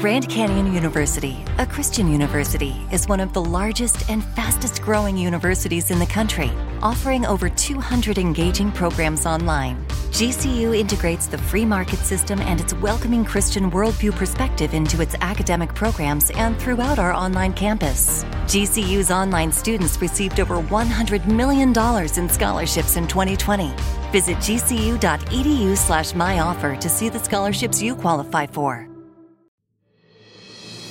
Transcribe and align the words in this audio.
Grand 0.00 0.30
Canyon 0.30 0.72
University, 0.72 1.44
a 1.58 1.66
Christian 1.66 2.10
university, 2.10 2.74
is 2.90 3.06
one 3.06 3.20
of 3.20 3.34
the 3.34 3.44
largest 3.44 4.08
and 4.08 4.24
fastest 4.24 4.80
growing 4.80 5.14
universities 5.14 5.90
in 5.90 5.98
the 5.98 6.06
country, 6.06 6.50
offering 6.80 7.26
over 7.26 7.50
200 7.50 8.16
engaging 8.16 8.72
programs 8.72 9.26
online. 9.26 9.76
GCU 10.10 10.74
integrates 10.74 11.26
the 11.26 11.36
free 11.36 11.66
market 11.66 11.98
system 11.98 12.40
and 12.40 12.62
its 12.62 12.72
welcoming 12.72 13.26
Christian 13.26 13.70
worldview 13.70 14.16
perspective 14.16 14.72
into 14.72 15.02
its 15.02 15.16
academic 15.20 15.74
programs 15.74 16.30
and 16.30 16.58
throughout 16.58 16.98
our 16.98 17.12
online 17.12 17.52
campus. 17.52 18.24
GCU's 18.46 19.10
online 19.10 19.52
students 19.52 20.00
received 20.00 20.40
over 20.40 20.62
$100 20.62 21.26
million 21.26 21.74
in 22.16 22.28
scholarships 22.30 22.96
in 22.96 23.06
2020. 23.06 23.70
Visit 24.12 24.38
gcu.edu 24.38 25.76
slash 25.76 26.12
myoffer 26.14 26.80
to 26.80 26.88
see 26.88 27.10
the 27.10 27.18
scholarships 27.18 27.82
you 27.82 27.94
qualify 27.94 28.46
for. 28.46 28.89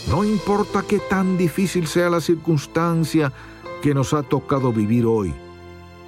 No 0.09 0.23
importa 0.23 0.83
qué 0.87 0.97
tan 0.97 1.37
difícil 1.37 1.85
sea 1.85 2.09
la 2.09 2.19
circunstancia 2.19 3.31
que 3.83 3.93
nos 3.93 4.15
ha 4.15 4.23
tocado 4.23 4.73
vivir 4.73 5.05
hoy, 5.05 5.35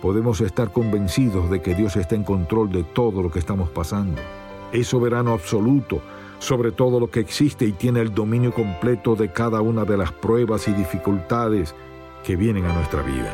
podemos 0.01 0.41
estar 0.41 0.71
convencidos 0.71 1.51
de 1.51 1.61
que 1.61 1.75
Dios 1.75 1.95
está 1.95 2.15
en 2.15 2.23
control 2.23 2.71
de 2.71 2.83
todo 2.83 3.21
lo 3.21 3.29
que 3.29 3.37
estamos 3.37 3.69
pasando. 3.69 4.19
Es 4.73 4.87
soberano 4.87 5.33
absoluto 5.33 6.01
sobre 6.39 6.71
todo 6.71 6.99
lo 6.99 7.11
que 7.11 7.19
existe 7.19 7.65
y 7.65 7.73
tiene 7.73 8.01
el 8.01 8.11
dominio 8.11 8.51
completo 8.51 9.15
de 9.15 9.31
cada 9.31 9.61
una 9.61 9.85
de 9.85 9.97
las 9.97 10.11
pruebas 10.11 10.67
y 10.67 10.73
dificultades 10.73 11.75
que 12.23 12.35
vienen 12.35 12.65
a 12.65 12.73
nuestra 12.73 13.03
vida. 13.03 13.31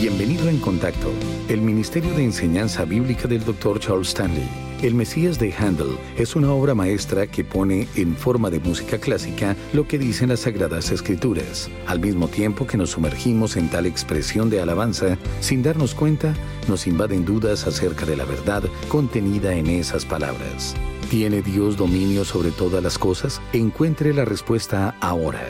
Bienvenido 0.00 0.48
en 0.48 0.58
Contacto, 0.58 1.12
el 1.48 1.60
Ministerio 1.60 2.14
de 2.14 2.24
Enseñanza 2.24 2.86
Bíblica 2.86 3.28
del 3.28 3.44
Dr. 3.44 3.78
Charles 3.80 4.08
Stanley. 4.08 4.67
El 4.80 4.94
Mesías 4.94 5.40
de 5.40 5.52
Handel 5.52 5.98
es 6.16 6.36
una 6.36 6.52
obra 6.52 6.72
maestra 6.72 7.26
que 7.26 7.42
pone 7.42 7.88
en 7.96 8.14
forma 8.14 8.48
de 8.48 8.60
música 8.60 8.98
clásica 8.98 9.56
lo 9.72 9.88
que 9.88 9.98
dicen 9.98 10.28
las 10.28 10.40
Sagradas 10.40 10.92
Escrituras. 10.92 11.68
Al 11.88 11.98
mismo 11.98 12.28
tiempo 12.28 12.64
que 12.64 12.76
nos 12.76 12.90
sumergimos 12.90 13.56
en 13.56 13.68
tal 13.70 13.86
expresión 13.86 14.50
de 14.50 14.60
alabanza, 14.60 15.18
sin 15.40 15.64
darnos 15.64 15.96
cuenta, 15.96 16.32
nos 16.68 16.86
invaden 16.86 17.24
dudas 17.24 17.66
acerca 17.66 18.06
de 18.06 18.16
la 18.16 18.24
verdad 18.24 18.62
contenida 18.86 19.52
en 19.52 19.66
esas 19.66 20.04
palabras. 20.04 20.76
¿Tiene 21.10 21.42
Dios 21.42 21.76
dominio 21.76 22.24
sobre 22.24 22.52
todas 22.52 22.80
las 22.80 22.98
cosas? 22.98 23.42
Encuentre 23.52 24.14
la 24.14 24.24
respuesta 24.24 24.94
ahora. 25.00 25.48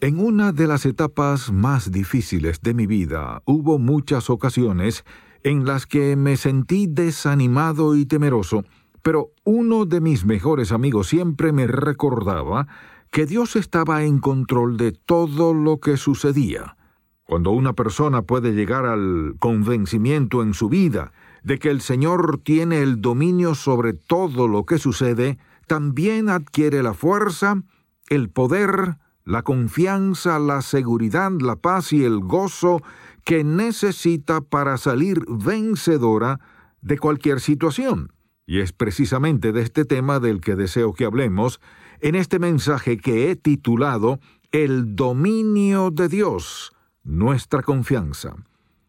En 0.00 0.18
una 0.18 0.52
de 0.52 0.66
las 0.66 0.84
etapas 0.84 1.52
más 1.52 1.92
difíciles 1.92 2.60
de 2.60 2.74
mi 2.74 2.86
vida 2.86 3.40
hubo 3.46 3.78
muchas 3.78 4.28
ocasiones 4.28 5.04
en 5.44 5.66
las 5.66 5.86
que 5.86 6.16
me 6.16 6.36
sentí 6.36 6.86
desanimado 6.88 7.94
y 7.96 8.06
temeroso, 8.06 8.64
pero 9.02 9.30
uno 9.44 9.84
de 9.84 10.00
mis 10.00 10.24
mejores 10.24 10.72
amigos 10.72 11.08
siempre 11.08 11.52
me 11.52 11.66
recordaba 11.66 12.66
que 13.10 13.26
Dios 13.26 13.54
estaba 13.54 14.02
en 14.04 14.18
control 14.18 14.78
de 14.78 14.92
todo 14.92 15.54
lo 15.54 15.78
que 15.78 15.98
sucedía. 15.98 16.76
Cuando 17.24 17.50
una 17.50 17.74
persona 17.74 18.22
puede 18.22 18.52
llegar 18.52 18.86
al 18.86 19.36
convencimiento 19.38 20.42
en 20.42 20.54
su 20.54 20.68
vida 20.68 21.12
de 21.42 21.58
que 21.58 21.70
el 21.70 21.82
Señor 21.82 22.38
tiene 22.38 22.80
el 22.80 23.02
dominio 23.02 23.54
sobre 23.54 23.92
todo 23.92 24.48
lo 24.48 24.64
que 24.64 24.78
sucede, 24.78 25.38
también 25.66 26.30
adquiere 26.30 26.82
la 26.82 26.94
fuerza, 26.94 27.62
el 28.08 28.30
poder, 28.30 28.96
la 29.24 29.42
confianza, 29.42 30.38
la 30.38 30.62
seguridad, 30.62 31.30
la 31.32 31.56
paz 31.56 31.92
y 31.92 32.04
el 32.04 32.20
gozo 32.20 32.82
que 33.24 33.42
necesita 33.44 34.40
para 34.40 34.76
salir 34.76 35.24
vencedora 35.28 36.40
de 36.82 36.98
cualquier 36.98 37.40
situación. 37.40 38.12
Y 38.46 38.60
es 38.60 38.72
precisamente 38.72 39.52
de 39.52 39.62
este 39.62 39.84
tema 39.84 40.20
del 40.20 40.40
que 40.40 40.54
deseo 40.54 40.92
que 40.92 41.06
hablemos 41.06 41.60
en 42.00 42.14
este 42.14 42.38
mensaje 42.38 42.98
que 42.98 43.30
he 43.30 43.36
titulado 43.36 44.20
El 44.52 44.94
dominio 44.94 45.90
de 45.90 46.08
Dios, 46.08 46.72
nuestra 47.02 47.62
confianza. 47.62 48.36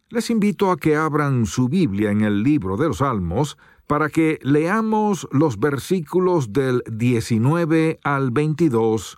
Les 0.09 0.29
invito 0.29 0.71
a 0.71 0.77
que 0.77 0.95
abran 0.95 1.45
su 1.45 1.69
Biblia 1.69 2.11
en 2.11 2.21
el 2.21 2.43
libro 2.43 2.77
de 2.77 2.87
los 2.89 2.97
Salmos 2.97 3.57
para 3.87 4.09
que 4.09 4.39
leamos 4.43 5.27
los 5.31 5.59
versículos 5.59 6.51
del 6.51 6.83
19 6.91 7.99
al 8.03 8.31
22 8.31 9.17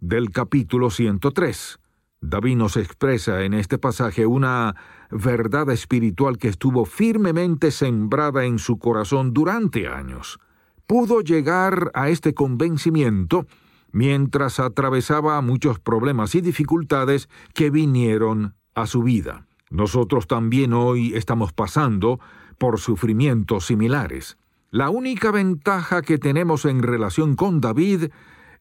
del 0.00 0.30
capítulo 0.30 0.90
103. 0.90 1.78
David 2.26 2.56
nos 2.56 2.78
expresa 2.78 3.42
en 3.42 3.52
este 3.52 3.76
pasaje 3.76 4.24
una 4.24 4.74
verdad 5.10 5.68
espiritual 5.68 6.38
que 6.38 6.48
estuvo 6.48 6.86
firmemente 6.86 7.70
sembrada 7.70 8.46
en 8.46 8.58
su 8.58 8.78
corazón 8.78 9.34
durante 9.34 9.88
años. 9.88 10.38
Pudo 10.86 11.20
llegar 11.20 11.90
a 11.92 12.08
este 12.08 12.32
convencimiento 12.32 13.46
mientras 13.92 14.58
atravesaba 14.58 15.38
muchos 15.42 15.78
problemas 15.78 16.34
y 16.34 16.40
dificultades 16.40 17.28
que 17.52 17.68
vinieron 17.68 18.54
a 18.74 18.86
su 18.86 19.02
vida. 19.02 19.46
Nosotros 19.70 20.26
también 20.26 20.72
hoy 20.72 21.14
estamos 21.14 21.52
pasando 21.52 22.20
por 22.56 22.80
sufrimientos 22.80 23.66
similares. 23.66 24.38
La 24.70 24.88
única 24.88 25.30
ventaja 25.30 26.00
que 26.00 26.16
tenemos 26.16 26.64
en 26.64 26.82
relación 26.82 27.36
con 27.36 27.60
David 27.60 28.06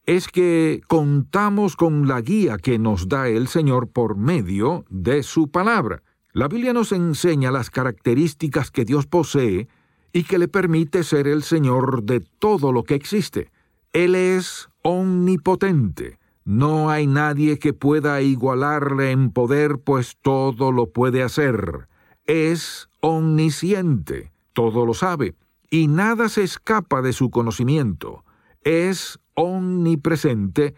es 0.05 0.27
que 0.27 0.81
contamos 0.87 1.75
con 1.75 2.07
la 2.07 2.21
guía 2.21 2.57
que 2.57 2.77
nos 2.77 3.07
da 3.07 3.29
el 3.29 3.47
Señor 3.47 3.87
por 3.87 4.17
medio 4.17 4.85
de 4.89 5.23
su 5.23 5.49
palabra. 5.49 6.03
La 6.33 6.47
Biblia 6.47 6.73
nos 6.73 6.91
enseña 6.91 7.51
las 7.51 7.69
características 7.69 8.71
que 8.71 8.85
Dios 8.85 9.05
posee 9.05 9.67
y 10.11 10.23
que 10.23 10.37
le 10.37 10.47
permite 10.47 11.03
ser 11.03 11.27
el 11.27 11.43
Señor 11.43 12.03
de 12.03 12.19
todo 12.19 12.71
lo 12.71 12.83
que 12.83 12.95
existe. 12.95 13.51
Él 13.93 14.15
es 14.15 14.69
omnipotente. 14.81 16.19
No 16.43 16.89
hay 16.89 17.07
nadie 17.07 17.57
que 17.57 17.71
pueda 17.71 18.21
igualarle 18.21 19.11
en 19.11 19.31
poder, 19.31 19.79
pues 19.79 20.17
todo 20.21 20.71
lo 20.71 20.91
puede 20.91 21.23
hacer. 21.23 21.87
Es 22.25 22.89
omnisciente, 22.99 24.31
todo 24.51 24.85
lo 24.85 24.93
sabe, 24.93 25.35
y 25.69 25.87
nada 25.87 26.27
se 26.29 26.43
escapa 26.43 27.01
de 27.01 27.13
su 27.13 27.29
conocimiento. 27.29 28.25
Es 28.63 29.19
omnipresente, 29.35 30.75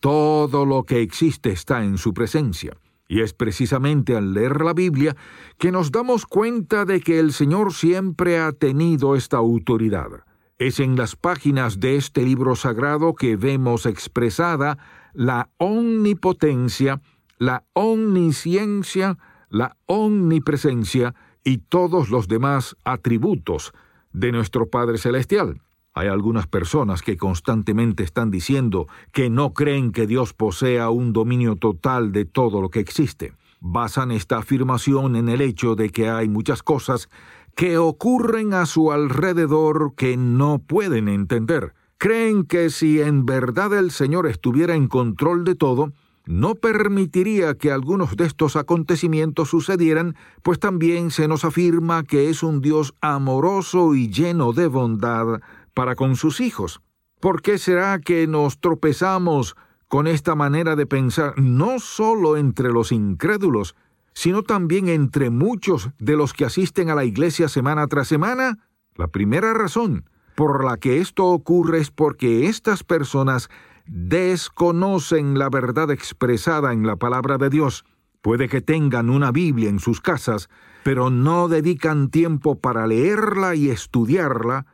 todo 0.00 0.66
lo 0.66 0.84
que 0.84 1.00
existe 1.00 1.50
está 1.50 1.84
en 1.84 1.98
su 1.98 2.14
presencia. 2.14 2.76
Y 3.08 3.20
es 3.20 3.32
precisamente 3.32 4.16
al 4.16 4.34
leer 4.34 4.62
la 4.62 4.72
Biblia 4.72 5.16
que 5.58 5.70
nos 5.70 5.92
damos 5.92 6.26
cuenta 6.26 6.84
de 6.84 7.00
que 7.00 7.18
el 7.18 7.32
Señor 7.32 7.72
siempre 7.72 8.38
ha 8.38 8.52
tenido 8.52 9.14
esta 9.14 9.36
autoridad. 9.36 10.24
Es 10.58 10.80
en 10.80 10.96
las 10.96 11.16
páginas 11.16 11.80
de 11.80 11.96
este 11.96 12.22
libro 12.22 12.56
sagrado 12.56 13.14
que 13.14 13.36
vemos 13.36 13.86
expresada 13.86 14.78
la 15.12 15.50
omnipotencia, 15.58 17.00
la 17.38 17.64
omnisciencia, 17.74 19.18
la 19.50 19.76
omnipresencia 19.86 21.14
y 21.44 21.58
todos 21.58 22.10
los 22.10 22.26
demás 22.26 22.76
atributos 22.84 23.72
de 24.12 24.32
nuestro 24.32 24.68
Padre 24.68 24.98
Celestial. 24.98 25.60
Hay 25.98 26.08
algunas 26.08 26.46
personas 26.46 27.00
que 27.00 27.16
constantemente 27.16 28.04
están 28.04 28.30
diciendo 28.30 28.86
que 29.12 29.30
no 29.30 29.54
creen 29.54 29.92
que 29.92 30.06
Dios 30.06 30.34
posea 30.34 30.90
un 30.90 31.14
dominio 31.14 31.56
total 31.56 32.12
de 32.12 32.26
todo 32.26 32.60
lo 32.60 32.68
que 32.68 32.80
existe. 32.80 33.32
Basan 33.60 34.10
esta 34.10 34.36
afirmación 34.36 35.16
en 35.16 35.30
el 35.30 35.40
hecho 35.40 35.74
de 35.74 35.88
que 35.88 36.10
hay 36.10 36.28
muchas 36.28 36.62
cosas 36.62 37.08
que 37.54 37.78
ocurren 37.78 38.52
a 38.52 38.66
su 38.66 38.92
alrededor 38.92 39.94
que 39.96 40.18
no 40.18 40.58
pueden 40.58 41.08
entender. 41.08 41.72
Creen 41.96 42.44
que 42.44 42.68
si 42.68 43.00
en 43.00 43.24
verdad 43.24 43.72
el 43.72 43.90
Señor 43.90 44.26
estuviera 44.26 44.74
en 44.74 44.88
control 44.88 45.44
de 45.44 45.54
todo, 45.54 45.94
no 46.26 46.56
permitiría 46.56 47.54
que 47.54 47.72
algunos 47.72 48.16
de 48.18 48.26
estos 48.26 48.56
acontecimientos 48.56 49.48
sucedieran, 49.48 50.14
pues 50.42 50.58
también 50.58 51.10
se 51.10 51.26
nos 51.26 51.46
afirma 51.46 52.02
que 52.02 52.28
es 52.28 52.42
un 52.42 52.60
Dios 52.60 52.94
amoroso 53.00 53.94
y 53.94 54.10
lleno 54.10 54.52
de 54.52 54.66
bondad 54.66 55.40
para 55.76 55.94
con 55.94 56.16
sus 56.16 56.40
hijos. 56.40 56.80
¿Por 57.20 57.42
qué 57.42 57.58
será 57.58 58.00
que 58.00 58.26
nos 58.26 58.60
tropezamos 58.60 59.56
con 59.88 60.06
esta 60.06 60.34
manera 60.34 60.74
de 60.74 60.86
pensar 60.86 61.34
no 61.38 61.80
solo 61.80 62.38
entre 62.38 62.70
los 62.70 62.92
incrédulos, 62.92 63.76
sino 64.14 64.42
también 64.42 64.88
entre 64.88 65.28
muchos 65.28 65.90
de 65.98 66.16
los 66.16 66.32
que 66.32 66.46
asisten 66.46 66.88
a 66.88 66.94
la 66.94 67.04
iglesia 67.04 67.50
semana 67.50 67.86
tras 67.88 68.08
semana? 68.08 68.56
La 68.94 69.08
primera 69.08 69.52
razón 69.52 70.08
por 70.34 70.64
la 70.64 70.78
que 70.78 70.98
esto 70.98 71.26
ocurre 71.26 71.80
es 71.80 71.90
porque 71.90 72.46
estas 72.46 72.82
personas 72.82 73.50
desconocen 73.84 75.38
la 75.38 75.50
verdad 75.50 75.90
expresada 75.90 76.72
en 76.72 76.86
la 76.86 76.96
palabra 76.96 77.36
de 77.36 77.50
Dios. 77.50 77.84
Puede 78.22 78.48
que 78.48 78.62
tengan 78.62 79.10
una 79.10 79.30
Biblia 79.30 79.68
en 79.68 79.78
sus 79.78 80.00
casas, 80.00 80.48
pero 80.84 81.10
no 81.10 81.48
dedican 81.48 82.08
tiempo 82.08 82.58
para 82.58 82.86
leerla 82.86 83.54
y 83.54 83.68
estudiarla 83.68 84.64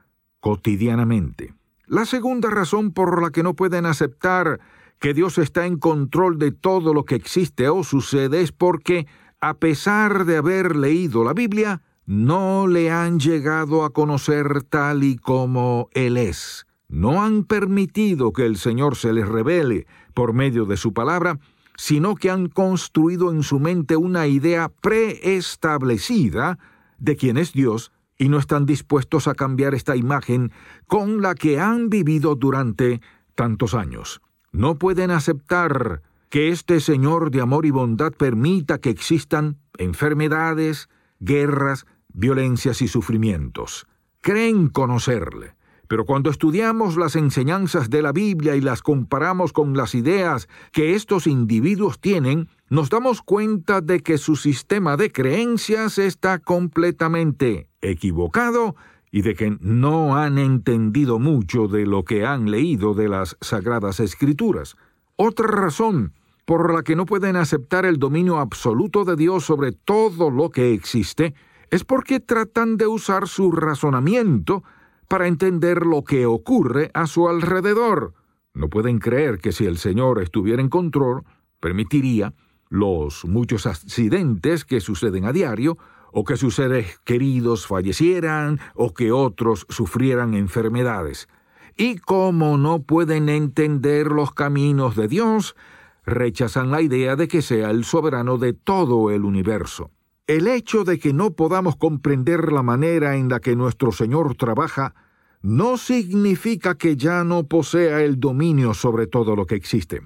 cotidianamente. 0.43 1.55
La 1.87 2.05
segunda 2.05 2.51
razón 2.51 2.91
por 2.91 3.23
la 3.23 3.31
que 3.31 3.45
no 3.45 3.55
pueden 3.55 3.87
aceptar 3.87 4.61
que 4.99 5.15
Dios 5.15 5.39
está 5.39 5.67
en 5.67 5.79
control 5.79 6.39
de 6.39 6.51
todo 6.51 6.93
lo 6.93 7.05
que 7.05 7.15
existe 7.15 7.69
o 7.69 7.85
sucede 7.85 8.43
es 8.43 8.51
porque, 8.51 9.07
a 9.41 9.55
pesar 9.55 10.25
de 10.25 10.37
haber 10.37 10.75
leído 10.75 11.23
la 11.23 11.33
Biblia, 11.33 11.81
no 12.07 12.67
le 12.67 12.91
han 12.91 13.21
llegado 13.21 13.85
a 13.85 13.91
conocer 13.91 14.65
tal 14.65 15.05
y 15.05 15.17
como 15.17 15.89
Él 15.93 16.17
es. 16.17 16.67
No 16.89 17.23
han 17.23 17.45
permitido 17.45 18.33
que 18.33 18.45
el 18.45 18.57
Señor 18.57 18.97
se 18.97 19.13
les 19.13 19.29
revele 19.29 19.87
por 20.13 20.33
medio 20.33 20.65
de 20.65 20.77
su 20.77 20.93
palabra, 20.93 21.39
sino 21.77 22.17
que 22.17 22.31
han 22.31 22.49
construido 22.49 23.31
en 23.31 23.45
su 23.45 23.61
mente 23.61 23.97
una 23.97 24.27
idea 24.27 24.69
preestablecida 24.69 26.59
de 26.99 27.17
quién 27.17 27.37
es 27.37 27.53
Dios 27.53 27.93
y 28.23 28.29
no 28.29 28.39
están 28.39 28.67
dispuestos 28.67 29.27
a 29.27 29.35
cambiar 29.35 29.75
esta 29.75 29.97
imagen 29.97 30.53
con 30.87 31.23
la 31.23 31.35
que 31.35 31.59
han 31.59 31.91
vivido 31.91 32.37
durante 32.37 33.01
tantos 33.35 33.75
años. 33.75 34.23
No 34.53 34.79
pueden 34.79 35.11
aceptar 35.11 36.03
que 36.31 36.51
este 36.51 36.79
Señor 36.79 37.33
de 37.33 37.41
amor 37.41 37.67
y 37.67 37.73
bondad 37.73 38.13
permita 38.13 38.79
que 38.79 38.91
existan 38.91 39.59
enfermedades, 39.77 40.89
guerras, 41.19 41.85
violencias 42.13 42.81
y 42.81 42.87
sufrimientos. 42.87 43.89
Creen 44.21 44.69
conocerle, 44.69 45.57
pero 45.89 46.05
cuando 46.05 46.31
estudiamos 46.31 46.97
las 46.97 47.17
enseñanzas 47.17 47.91
de 47.91 48.03
la 48.03 48.13
Biblia 48.13 48.55
y 48.55 48.61
las 48.61 48.83
comparamos 48.83 49.53
con 49.53 49.77
las 49.77 49.97
ideas 49.97 50.49
que 50.71 50.95
estos 50.95 51.27
individuos 51.27 51.99
tienen, 51.99 52.49
nos 52.69 52.89
damos 52.89 53.21
cuenta 53.21 53.81
de 53.81 53.99
que 53.99 54.17
su 54.17 54.37
sistema 54.37 54.97
de 54.97 55.11
creencias 55.11 55.99
está 55.99 56.39
completamente 56.39 57.72
equivocado 57.83 58.77
y 59.11 59.23
de 59.23 59.35
que 59.35 59.57
no 59.61 60.17
han 60.17 60.39
entendido 60.39 61.19
mucho 61.19 61.69
de 61.69 61.85
lo 61.85 62.05
que 62.05 62.25
han 62.25 62.51
leído 62.51 62.95
de 62.95 63.09
las 63.09 63.37
Sagradas 63.43 64.01
Escrituras. 64.01 64.77
Otra 65.17 65.49
razón 65.49 66.15
por 66.47 66.73
la 66.73 66.83
que 66.83 66.97
no 66.97 67.05
pueden 67.07 67.37
aceptar 67.37 67.85
el 67.85 67.99
dominio 67.99 68.39
absoluto 68.39 69.05
de 69.05 69.17
Dios 69.17 69.45
sobre 69.45 69.73
todo 69.73 70.31
lo 70.31 70.51
que 70.51 70.73
existe 70.73 71.35
es 71.71 71.85
porque 71.85 72.21
tratan 72.21 72.77
de 72.77 72.87
usar 72.87 73.29
su 73.29 73.53
razonamiento 73.53 74.63
para 75.09 75.27
entender 75.27 75.85
lo 75.85 76.05
que 76.05 76.27
ocurre 76.27 76.91
a 76.95 77.07
su 77.07 77.29
alrededor. 77.29 78.15
No 78.55 78.69
pueden 78.69 78.99
creer 78.99 79.39
que 79.39 79.53
si 79.53 79.67
el 79.67 79.79
Señor 79.79 80.23
estuviera 80.23 80.61
en 80.61 80.69
control, 80.69 81.25
permitiría 81.61 82.35
los 82.69 83.25
muchos 83.25 83.67
accidentes 83.67 84.65
que 84.65 84.81
suceden 84.81 85.27
a 85.27 85.33
diario, 85.33 85.79
o 86.13 86.25
que 86.25 86.37
sus 86.37 86.55
seres 86.55 87.01
queridos 87.05 87.67
fallecieran, 87.67 88.61
o 88.75 88.95
que 88.95 89.11
otros 89.11 89.67
sufrieran 89.69 90.35
enfermedades. 90.35 91.29
Y 91.77 91.97
como 91.97 92.59
no 92.59 92.83
pueden 92.83 93.29
entender 93.29 94.07
los 94.07 94.33
caminos 94.33 94.95
de 94.95 95.09
Dios, 95.09 95.57
rechazan 96.05 96.71
la 96.71 96.83
idea 96.83 97.17
de 97.17 97.29
que 97.29 97.43
sea 97.43 97.71
el 97.71 97.85
soberano 97.85 98.39
de 98.39 98.53
todo 98.53 99.11
el 99.11 99.25
universo. 99.25 99.91
El 100.27 100.47
hecho 100.47 100.85
de 100.85 100.99
que 100.99 101.13
no 101.13 101.33
podamos 101.33 101.77
comprender 101.77 102.53
la 102.53 102.63
manera 102.63 103.17
en 103.17 103.29
la 103.29 103.41
que 103.41 103.57
nuestro 103.57 103.91
Señor 103.91 104.37
trabaja 104.37 104.95
no 105.41 105.77
significa 105.77 106.77
que 106.77 106.97
ya 106.97 107.25
no 107.25 107.45
posea 107.49 108.03
el 108.03 108.21
dominio 108.21 108.75
sobre 108.75 109.07
todo 109.07 109.35
lo 109.35 109.47
que 109.47 109.57
existe. 109.57 110.03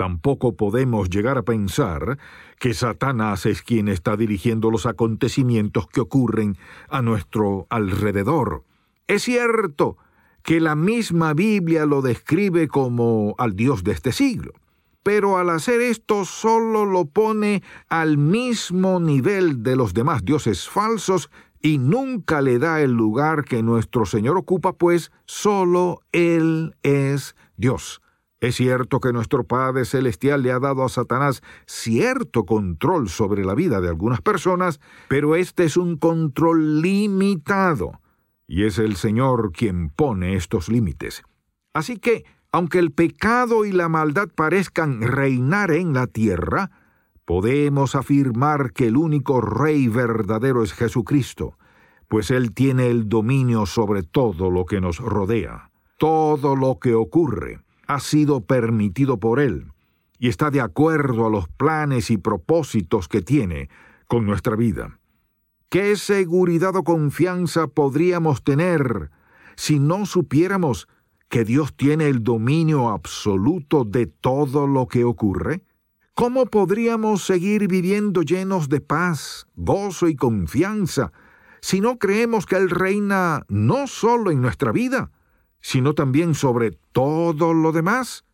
Tampoco 0.00 0.56
podemos 0.56 1.10
llegar 1.10 1.36
a 1.36 1.42
pensar 1.42 2.16
que 2.58 2.72
Satanás 2.72 3.44
es 3.44 3.60
quien 3.60 3.86
está 3.86 4.16
dirigiendo 4.16 4.70
los 4.70 4.86
acontecimientos 4.86 5.88
que 5.88 6.00
ocurren 6.00 6.56
a 6.88 7.02
nuestro 7.02 7.66
alrededor. 7.68 8.64
Es 9.06 9.24
cierto 9.24 9.98
que 10.42 10.58
la 10.58 10.74
misma 10.74 11.34
Biblia 11.34 11.84
lo 11.84 12.00
describe 12.00 12.66
como 12.66 13.34
al 13.36 13.54
Dios 13.54 13.84
de 13.84 13.92
este 13.92 14.12
siglo 14.12 14.54
pero 15.02 15.36
al 15.36 15.50
hacer 15.50 15.80
esto 15.82 16.24
solo 16.24 16.86
lo 16.86 17.04
pone 17.06 17.62
al 17.88 18.16
mismo 18.16 19.00
nivel 19.00 19.62
de 19.62 19.76
los 19.76 19.92
demás 19.92 20.24
dioses 20.24 20.66
falsos 20.68 21.30
y 21.60 21.76
nunca 21.76 22.40
le 22.40 22.58
da 22.58 22.80
el 22.80 22.92
lugar 22.92 23.44
que 23.44 23.62
nuestro 23.62 24.06
Señor 24.06 24.38
ocupa, 24.38 24.74
pues 24.74 25.10
solo 25.26 26.00
Él 26.12 26.74
es 26.82 27.34
Dios. 27.56 28.00
Es 28.40 28.56
cierto 28.56 29.00
que 29.00 29.12
nuestro 29.12 29.44
Padre 29.44 29.84
Celestial 29.84 30.42
le 30.42 30.50
ha 30.50 30.58
dado 30.58 30.82
a 30.82 30.88
Satanás 30.88 31.42
cierto 31.66 32.46
control 32.46 33.10
sobre 33.10 33.44
la 33.44 33.54
vida 33.54 33.82
de 33.82 33.88
algunas 33.88 34.22
personas, 34.22 34.80
pero 35.08 35.36
este 35.36 35.64
es 35.64 35.76
un 35.76 35.98
control 35.98 36.80
limitado, 36.80 38.00
y 38.48 38.64
es 38.64 38.78
el 38.78 38.96
Señor 38.96 39.52
quien 39.52 39.90
pone 39.90 40.36
estos 40.36 40.70
límites. 40.70 41.22
Así 41.74 41.98
que 41.98 42.24
aunque 42.50 42.78
el 42.78 42.92
pecado 42.92 43.66
y 43.66 43.72
la 43.72 43.90
maldad 43.90 44.28
parezcan 44.34 45.02
reinar 45.02 45.70
en 45.70 45.92
la 45.92 46.06
tierra, 46.06 46.70
podemos 47.26 47.94
afirmar 47.94 48.72
que 48.72 48.86
el 48.86 48.96
único 48.96 49.42
Rey 49.42 49.86
verdadero 49.88 50.62
es 50.62 50.72
Jesucristo, 50.72 51.58
pues 52.08 52.30
Él 52.30 52.54
tiene 52.54 52.88
el 52.88 53.08
dominio 53.08 53.66
sobre 53.66 54.02
todo 54.02 54.50
lo 54.50 54.64
que 54.64 54.80
nos 54.80 54.98
rodea. 54.98 55.70
Todo 55.98 56.56
lo 56.56 56.78
que 56.80 56.94
ocurre 56.94 57.60
ha 57.90 57.98
sido 57.98 58.42
permitido 58.42 59.18
por 59.18 59.40
Él 59.40 59.72
y 60.20 60.28
está 60.28 60.52
de 60.52 60.60
acuerdo 60.60 61.26
a 61.26 61.30
los 61.30 61.48
planes 61.48 62.12
y 62.12 62.18
propósitos 62.18 63.08
que 63.08 63.20
tiene 63.20 63.68
con 64.06 64.26
nuestra 64.26 64.54
vida. 64.54 65.00
¿Qué 65.68 65.96
seguridad 65.96 66.76
o 66.76 66.84
confianza 66.84 67.66
podríamos 67.66 68.44
tener 68.44 69.10
si 69.56 69.80
no 69.80 70.06
supiéramos 70.06 70.86
que 71.28 71.44
Dios 71.44 71.74
tiene 71.74 72.06
el 72.08 72.22
dominio 72.22 72.90
absoluto 72.90 73.84
de 73.84 74.06
todo 74.06 74.68
lo 74.68 74.86
que 74.86 75.02
ocurre? 75.02 75.64
¿Cómo 76.14 76.46
podríamos 76.46 77.24
seguir 77.24 77.66
viviendo 77.66 78.22
llenos 78.22 78.68
de 78.68 78.80
paz, 78.80 79.48
gozo 79.56 80.06
y 80.06 80.14
confianza 80.14 81.10
si 81.60 81.80
no 81.80 81.98
creemos 81.98 82.46
que 82.46 82.56
Él 82.56 82.70
reina 82.70 83.44
no 83.48 83.88
solo 83.88 84.30
en 84.30 84.40
nuestra 84.40 84.70
vida, 84.70 85.10
sino 85.60 85.94
también 85.94 86.34
sobre 86.34 86.72
todo 86.92 87.54
lo 87.54 87.72
demás? 87.72 88.24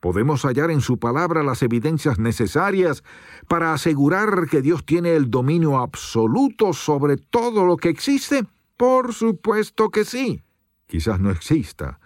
¿Podemos 0.00 0.44
hallar 0.44 0.70
en 0.70 0.80
su 0.80 0.98
palabra 0.98 1.42
las 1.42 1.62
evidencias 1.62 2.18
necesarias 2.18 3.02
para 3.48 3.72
asegurar 3.72 4.46
que 4.50 4.62
Dios 4.62 4.84
tiene 4.84 5.16
el 5.16 5.30
dominio 5.30 5.78
absoluto 5.78 6.72
sobre 6.72 7.16
todo 7.16 7.64
lo 7.64 7.76
que 7.76 7.88
existe? 7.88 8.44
Por 8.76 9.14
supuesto 9.14 9.90
que 9.90 10.04
sí. 10.04 10.42
Quizás 10.86 11.18
no 11.18 11.30
exista 11.30 11.98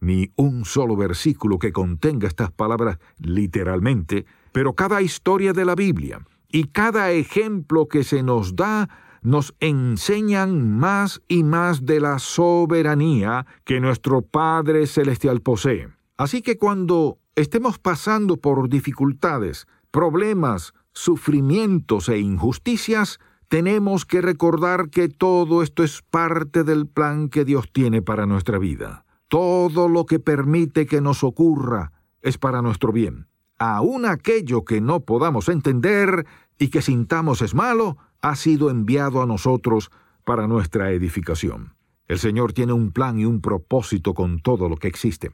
ni 0.00 0.30
un 0.36 0.64
solo 0.64 0.96
versículo 0.96 1.58
que 1.58 1.72
contenga 1.72 2.28
estas 2.28 2.52
palabras 2.52 2.98
literalmente, 3.18 4.26
pero 4.52 4.74
cada 4.74 5.02
historia 5.02 5.52
de 5.52 5.64
la 5.64 5.74
Biblia 5.74 6.20
y 6.50 6.64
cada 6.64 7.10
ejemplo 7.10 7.88
que 7.88 8.04
se 8.04 8.22
nos 8.22 8.54
da 8.54 8.88
nos 9.22 9.54
enseñan 9.60 10.78
más 10.78 11.20
y 11.28 11.42
más 11.44 11.84
de 11.84 12.00
la 12.00 12.18
soberanía 12.18 13.46
que 13.64 13.80
nuestro 13.80 14.22
Padre 14.22 14.86
Celestial 14.86 15.40
posee. 15.40 15.88
Así 16.16 16.42
que 16.42 16.58
cuando 16.58 17.18
estemos 17.36 17.78
pasando 17.78 18.36
por 18.36 18.68
dificultades, 18.68 19.66
problemas, 19.90 20.74
sufrimientos 20.92 22.08
e 22.08 22.18
injusticias, 22.18 23.20
tenemos 23.48 24.04
que 24.04 24.20
recordar 24.20 24.90
que 24.90 25.08
todo 25.08 25.62
esto 25.62 25.82
es 25.82 26.02
parte 26.02 26.64
del 26.64 26.86
plan 26.86 27.28
que 27.28 27.44
Dios 27.44 27.70
tiene 27.72 28.02
para 28.02 28.26
nuestra 28.26 28.58
vida. 28.58 29.04
Todo 29.28 29.88
lo 29.88 30.06
que 30.06 30.18
permite 30.18 30.86
que 30.86 31.00
nos 31.00 31.24
ocurra 31.24 31.92
es 32.20 32.36
para 32.36 32.62
nuestro 32.62 32.92
bien. 32.92 33.26
Aun 33.58 34.04
aquello 34.04 34.64
que 34.64 34.80
no 34.80 35.00
podamos 35.00 35.48
entender 35.48 36.26
y 36.58 36.68
que 36.68 36.82
sintamos 36.82 37.42
es 37.42 37.54
malo, 37.54 37.96
ha 38.22 38.36
sido 38.36 38.70
enviado 38.70 39.22
a 39.22 39.26
nosotros 39.26 39.90
para 40.24 40.46
nuestra 40.46 40.90
edificación. 40.92 41.74
El 42.06 42.18
Señor 42.18 42.52
tiene 42.52 42.72
un 42.72 42.90
plan 42.92 43.18
y 43.18 43.24
un 43.24 43.40
propósito 43.40 44.14
con 44.14 44.40
todo 44.40 44.68
lo 44.68 44.76
que 44.76 44.88
existe. 44.88 45.30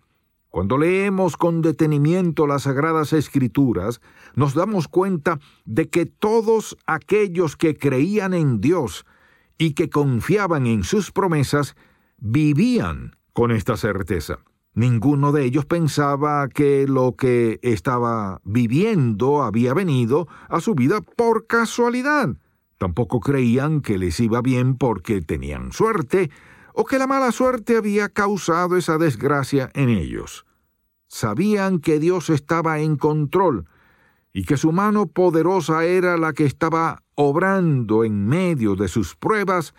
Cuando 0.50 0.78
leemos 0.78 1.36
con 1.36 1.62
detenimiento 1.62 2.46
las 2.46 2.62
sagradas 2.62 3.12
escrituras, 3.12 4.00
nos 4.36 4.54
damos 4.54 4.86
cuenta 4.86 5.40
de 5.64 5.88
que 5.88 6.06
todos 6.06 6.76
aquellos 6.86 7.56
que 7.56 7.76
creían 7.76 8.34
en 8.34 8.60
Dios 8.60 9.04
y 9.58 9.72
que 9.72 9.90
confiaban 9.90 10.66
en 10.66 10.84
sus 10.84 11.10
promesas, 11.10 11.74
vivían 12.18 13.16
con 13.32 13.50
esta 13.50 13.76
certeza. 13.76 14.38
Ninguno 14.74 15.32
de 15.32 15.44
ellos 15.44 15.66
pensaba 15.66 16.48
que 16.48 16.86
lo 16.88 17.14
que 17.16 17.60
estaba 17.62 18.40
viviendo 18.44 19.42
había 19.42 19.74
venido 19.74 20.26
a 20.48 20.60
su 20.60 20.74
vida 20.74 21.00
por 21.00 21.46
casualidad. 21.46 22.36
Tampoco 22.78 23.20
creían 23.20 23.80
que 23.80 23.98
les 23.98 24.18
iba 24.20 24.40
bien 24.42 24.76
porque 24.76 25.20
tenían 25.22 25.72
suerte 25.72 26.30
o 26.72 26.84
que 26.84 26.98
la 26.98 27.06
mala 27.06 27.30
suerte 27.32 27.76
había 27.76 28.08
causado 28.08 28.76
esa 28.76 28.98
desgracia 28.98 29.70
en 29.74 29.88
ellos. 29.88 30.44
Sabían 31.06 31.78
que 31.78 32.00
Dios 32.00 32.30
estaba 32.30 32.80
en 32.80 32.96
control 32.96 33.66
y 34.32 34.44
que 34.44 34.56
su 34.56 34.72
mano 34.72 35.06
poderosa 35.06 35.84
era 35.84 36.16
la 36.16 36.32
que 36.32 36.44
estaba 36.44 37.02
obrando 37.14 38.02
en 38.02 38.26
medio 38.26 38.74
de 38.74 38.88
sus 38.88 39.14
pruebas 39.14 39.74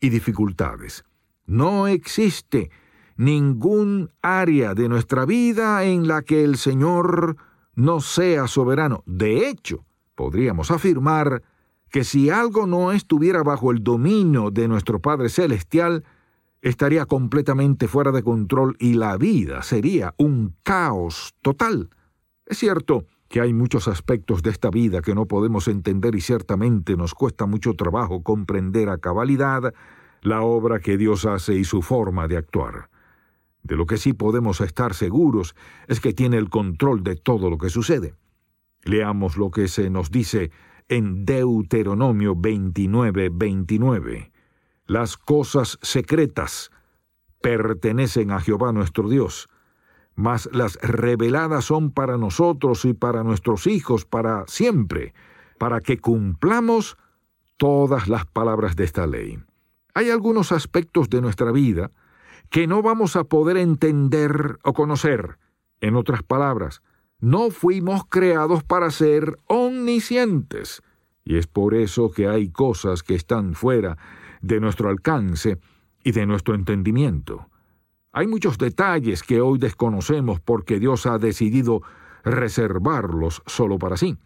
y 0.00 0.08
dificultades. 0.08 1.04
No 1.46 1.86
existe 1.86 2.70
ningún 3.16 4.10
área 4.22 4.74
de 4.74 4.88
nuestra 4.88 5.24
vida 5.26 5.84
en 5.84 6.08
la 6.08 6.22
que 6.22 6.42
el 6.42 6.56
Señor 6.56 7.36
no 7.74 8.00
sea 8.00 8.48
soberano. 8.48 9.04
De 9.06 9.48
hecho, 9.48 9.84
podríamos 10.16 10.70
afirmar 10.70 11.42
que 11.90 12.04
si 12.04 12.30
algo 12.30 12.66
no 12.66 12.92
estuviera 12.92 13.42
bajo 13.42 13.70
el 13.70 13.82
dominio 13.82 14.50
de 14.50 14.68
nuestro 14.68 15.00
Padre 15.00 15.28
Celestial, 15.28 16.04
estaría 16.62 17.06
completamente 17.06 17.88
fuera 17.88 18.12
de 18.12 18.22
control 18.22 18.76
y 18.78 18.94
la 18.94 19.16
vida 19.16 19.62
sería 19.62 20.14
un 20.16 20.54
caos 20.62 21.34
total. 21.42 21.90
Es 22.46 22.58
cierto 22.58 23.06
que 23.28 23.40
hay 23.40 23.52
muchos 23.52 23.88
aspectos 23.88 24.42
de 24.42 24.50
esta 24.50 24.70
vida 24.70 25.02
que 25.02 25.14
no 25.14 25.26
podemos 25.26 25.68
entender 25.68 26.14
y 26.14 26.20
ciertamente 26.20 26.96
nos 26.96 27.14
cuesta 27.14 27.46
mucho 27.46 27.74
trabajo 27.74 28.22
comprender 28.22 28.88
a 28.88 28.98
cabalidad 28.98 29.72
la 30.22 30.42
obra 30.42 30.80
que 30.80 30.96
Dios 30.96 31.24
hace 31.26 31.54
y 31.54 31.64
su 31.64 31.82
forma 31.82 32.28
de 32.28 32.36
actuar. 32.36 32.90
De 33.62 33.76
lo 33.76 33.86
que 33.86 33.98
sí 33.98 34.12
podemos 34.12 34.60
estar 34.60 34.94
seguros 34.94 35.54
es 35.86 36.00
que 36.00 36.12
tiene 36.12 36.38
el 36.38 36.50
control 36.50 37.02
de 37.02 37.16
todo 37.16 37.50
lo 37.50 37.58
que 37.58 37.68
sucede. 37.68 38.14
Leamos 38.82 39.36
lo 39.36 39.50
que 39.50 39.68
se 39.68 39.90
nos 39.90 40.10
dice 40.10 40.50
en 40.90 41.24
Deuteronomio 41.24 42.34
29, 42.36 43.30
29. 43.32 44.32
Las 44.86 45.16
cosas 45.16 45.78
secretas 45.82 46.72
pertenecen 47.40 48.32
a 48.32 48.40
Jehová 48.40 48.72
nuestro 48.72 49.08
Dios, 49.08 49.48
mas 50.16 50.50
las 50.52 50.76
reveladas 50.82 51.64
son 51.66 51.92
para 51.92 52.18
nosotros 52.18 52.84
y 52.84 52.92
para 52.92 53.22
nuestros 53.22 53.68
hijos 53.68 54.04
para 54.04 54.44
siempre, 54.48 55.14
para 55.58 55.80
que 55.80 55.98
cumplamos 55.98 56.98
todas 57.56 58.08
las 58.08 58.26
palabras 58.26 58.74
de 58.74 58.84
esta 58.84 59.06
ley. 59.06 59.38
Hay 59.94 60.10
algunos 60.10 60.50
aspectos 60.50 61.08
de 61.08 61.20
nuestra 61.20 61.52
vida 61.52 61.92
que 62.50 62.66
no 62.66 62.82
vamos 62.82 63.14
a 63.14 63.24
poder 63.24 63.58
entender 63.58 64.58
o 64.64 64.72
conocer. 64.72 65.38
En 65.80 65.94
otras 65.94 66.24
palabras, 66.24 66.82
no 67.20 67.50
fuimos 67.50 68.02
creados 68.08 68.62
para 68.64 68.90
ser 68.90 69.38
omniscientes, 69.46 70.82
y 71.24 71.36
es 71.36 71.46
por 71.46 71.74
eso 71.74 72.10
que 72.10 72.28
hay 72.28 72.48
cosas 72.48 73.02
que 73.02 73.14
están 73.14 73.54
fuera 73.54 73.98
de 74.40 74.60
nuestro 74.60 74.88
alcance 74.88 75.58
y 76.02 76.12
de 76.12 76.26
nuestro 76.26 76.54
entendimiento. 76.54 77.48
Hay 78.12 78.26
muchos 78.26 78.58
detalles 78.58 79.22
que 79.22 79.40
hoy 79.40 79.58
desconocemos 79.58 80.40
porque 80.40 80.80
Dios 80.80 81.06
ha 81.06 81.18
decidido 81.18 81.82
reservarlos 82.24 83.42
solo 83.46 83.78
para 83.78 83.96
sí. 83.96 84.16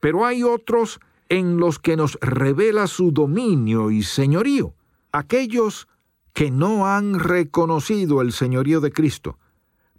Pero 0.00 0.24
hay 0.24 0.42
otros 0.42 1.00
en 1.28 1.58
los 1.58 1.78
que 1.78 1.96
nos 1.96 2.18
revela 2.20 2.86
su 2.86 3.12
dominio 3.12 3.90
y 3.90 4.02
señorío. 4.02 4.74
Aquellos 5.12 5.88
que 6.32 6.50
no 6.50 6.86
han 6.86 7.18
reconocido 7.18 8.22
el 8.22 8.32
señorío 8.32 8.80
de 8.80 8.92
Cristo, 8.92 9.38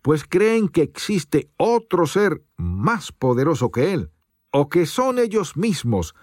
pues 0.02 0.24
creen 0.28 0.70
que 0.70 0.82
existe 0.82 1.50
otro 1.58 2.08
ser 2.08 2.44
más 2.58 3.12
poderoso 3.12 3.72
que 3.72 3.94
Él, 3.94 4.12
o 4.52 4.70
que 4.70 4.86
son 4.86 5.20
ellos 5.20 5.58
mismos 5.58 6.16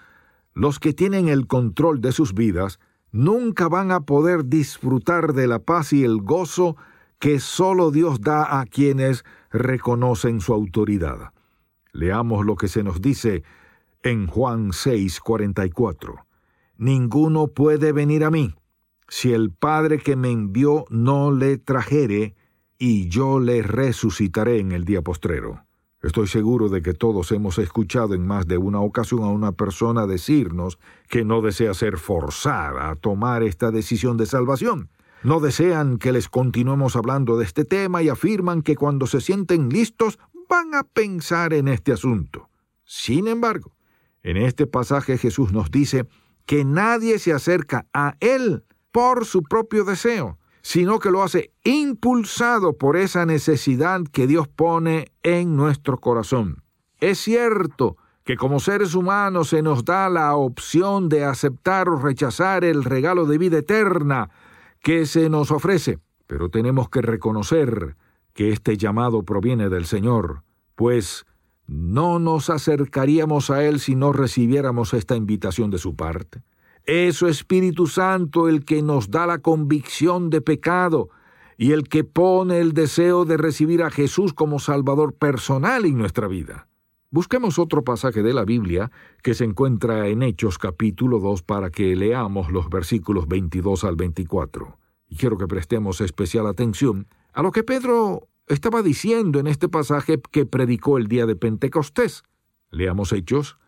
los 0.52 0.78
que 0.78 0.94
tienen 0.94 1.28
el 1.28 1.46
control 1.46 2.00
de 2.00 2.12
sus 2.12 2.32
vidas, 2.32 2.80
nunca 3.12 3.68
van 3.68 3.92
a 3.92 4.00
poder 4.00 4.46
disfrutar 4.46 5.34
de 5.34 5.46
la 5.46 5.58
paz 5.58 5.92
y 5.92 6.02
el 6.02 6.22
gozo 6.22 6.76
que 7.18 7.40
solo 7.40 7.90
Dios 7.90 8.20
da 8.20 8.60
a 8.60 8.64
quienes 8.64 9.24
reconocen 9.50 10.40
su 10.40 10.54
autoridad. 10.54 11.32
Leamos 11.92 12.44
lo 12.46 12.56
que 12.56 12.68
se 12.68 12.82
nos 12.82 13.00
dice 13.00 13.42
en 14.02 14.26
Juan 14.26 14.72
6, 14.72 15.20
44. 15.20 16.26
Ninguno 16.78 17.48
puede 17.48 17.92
venir 17.92 18.24
a 18.24 18.30
mí 18.30 18.54
si 19.08 19.32
el 19.32 19.50
Padre 19.50 19.98
que 19.98 20.16
me 20.16 20.30
envió 20.30 20.84
no 20.90 21.30
le 21.30 21.58
trajere, 21.58 22.34
y 22.78 23.08
yo 23.08 23.40
le 23.40 23.62
resucitaré 23.62 24.58
en 24.58 24.72
el 24.72 24.84
día 24.84 25.02
postrero. 25.02 25.64
Estoy 26.02 26.28
seguro 26.28 26.68
de 26.68 26.82
que 26.82 26.92
todos 26.92 27.32
hemos 27.32 27.58
escuchado 27.58 28.14
en 28.14 28.26
más 28.26 28.46
de 28.46 28.58
una 28.58 28.80
ocasión 28.80 29.22
a 29.24 29.28
una 29.28 29.52
persona 29.52 30.06
decirnos 30.06 30.78
que 31.08 31.24
no 31.24 31.40
desea 31.40 31.74
ser 31.74 31.98
forzada 31.98 32.90
a 32.90 32.96
tomar 32.96 33.42
esta 33.42 33.70
decisión 33.70 34.16
de 34.16 34.26
salvación. 34.26 34.90
No 35.22 35.40
desean 35.40 35.98
que 35.98 36.12
les 36.12 36.28
continuemos 36.28 36.94
hablando 36.94 37.36
de 37.36 37.44
este 37.44 37.64
tema 37.64 38.02
y 38.02 38.08
afirman 38.08 38.62
que 38.62 38.76
cuando 38.76 39.06
se 39.06 39.20
sienten 39.20 39.70
listos 39.70 40.18
van 40.48 40.74
a 40.74 40.84
pensar 40.84 41.52
en 41.54 41.66
este 41.66 41.92
asunto. 41.92 42.48
Sin 42.84 43.26
embargo, 43.26 43.72
en 44.22 44.36
este 44.36 44.66
pasaje 44.66 45.18
Jesús 45.18 45.52
nos 45.52 45.70
dice 45.70 46.06
que 46.44 46.64
nadie 46.64 47.18
se 47.18 47.32
acerca 47.32 47.86
a 47.92 48.16
Él 48.20 48.64
por 48.92 49.24
su 49.24 49.42
propio 49.42 49.84
deseo, 49.84 50.38
sino 50.66 50.98
que 50.98 51.12
lo 51.12 51.22
hace 51.22 51.52
impulsado 51.62 52.76
por 52.76 52.96
esa 52.96 53.24
necesidad 53.24 54.00
que 54.10 54.26
Dios 54.26 54.48
pone 54.48 55.12
en 55.22 55.54
nuestro 55.54 55.98
corazón. 55.98 56.64
Es 56.98 57.18
cierto 57.18 57.96
que 58.24 58.36
como 58.36 58.58
seres 58.58 58.96
humanos 58.96 59.50
se 59.50 59.62
nos 59.62 59.84
da 59.84 60.08
la 60.08 60.34
opción 60.34 61.08
de 61.08 61.24
aceptar 61.24 61.88
o 61.88 61.94
rechazar 61.94 62.64
el 62.64 62.82
regalo 62.82 63.26
de 63.26 63.38
vida 63.38 63.58
eterna 63.58 64.28
que 64.82 65.06
se 65.06 65.30
nos 65.30 65.52
ofrece, 65.52 66.00
pero 66.26 66.48
tenemos 66.48 66.88
que 66.88 67.00
reconocer 67.00 67.94
que 68.34 68.50
este 68.50 68.76
llamado 68.76 69.22
proviene 69.22 69.68
del 69.68 69.86
Señor, 69.86 70.42
pues 70.74 71.26
no 71.68 72.18
nos 72.18 72.50
acercaríamos 72.50 73.50
a 73.50 73.62
Él 73.64 73.78
si 73.78 73.94
no 73.94 74.12
recibiéramos 74.12 74.94
esta 74.94 75.14
invitación 75.14 75.70
de 75.70 75.78
su 75.78 75.94
parte. 75.94 76.42
Es 76.86 77.16
su 77.16 77.26
Espíritu 77.26 77.88
Santo 77.88 78.48
el 78.48 78.64
que 78.64 78.80
nos 78.80 79.10
da 79.10 79.26
la 79.26 79.38
convicción 79.38 80.30
de 80.30 80.40
pecado 80.40 81.10
y 81.58 81.72
el 81.72 81.88
que 81.88 82.04
pone 82.04 82.60
el 82.60 82.74
deseo 82.74 83.24
de 83.24 83.36
recibir 83.36 83.82
a 83.82 83.90
Jesús 83.90 84.32
como 84.32 84.60
Salvador 84.60 85.12
personal 85.12 85.84
en 85.84 85.98
nuestra 85.98 86.28
vida. 86.28 86.68
Busquemos 87.10 87.58
otro 87.58 87.82
pasaje 87.82 88.22
de 88.22 88.32
la 88.32 88.44
Biblia 88.44 88.92
que 89.24 89.34
se 89.34 89.42
encuentra 89.42 90.06
en 90.06 90.22
Hechos 90.22 90.58
capítulo 90.58 91.18
2 91.18 91.42
para 91.42 91.70
que 91.70 91.96
leamos 91.96 92.52
los 92.52 92.68
versículos 92.68 93.26
22 93.26 93.82
al 93.82 93.96
24. 93.96 94.78
Y 95.08 95.16
quiero 95.16 95.38
que 95.38 95.48
prestemos 95.48 96.00
especial 96.00 96.46
atención 96.46 97.08
a 97.32 97.42
lo 97.42 97.50
que 97.50 97.64
Pedro 97.64 98.28
estaba 98.46 98.82
diciendo 98.82 99.40
en 99.40 99.48
este 99.48 99.68
pasaje 99.68 100.20
que 100.30 100.46
predicó 100.46 100.98
el 100.98 101.08
día 101.08 101.26
de 101.26 101.34
Pentecostés. 101.34 102.22
Leamos 102.70 103.12
Hechos 103.12 103.58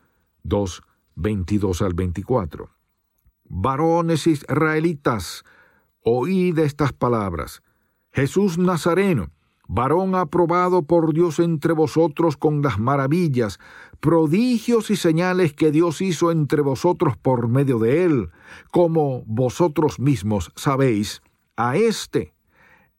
2, 0.45 0.83
22 1.17 1.83
al 1.83 1.95
24 1.95 2.78
varones 3.49 4.27
israelitas, 4.27 5.45
oíd 6.03 6.59
estas 6.59 6.93
palabras. 6.93 7.63
Jesús 8.13 8.59
Nazareno, 8.59 9.31
varón 9.69 10.15
aprobado 10.15 10.83
por 10.83 11.13
Dios 11.13 11.39
entre 11.39 11.73
vosotros 11.73 12.37
con 12.37 12.63
las 12.63 12.79
maravillas, 12.79 13.59
prodigios 14.01 14.91
y 14.91 14.97
señales 14.97 15.53
que 15.53 15.71
Dios 15.71 16.01
hizo 16.01 16.31
entre 16.31 16.63
vosotros 16.63 17.17
por 17.17 17.49
medio 17.49 17.79
de 17.79 18.05
él, 18.05 18.31
como 18.71 19.23
vosotros 19.27 20.01
mismos 20.01 20.53
sabéis, 20.57 21.23
a 21.57 21.77
éste, 21.77 22.33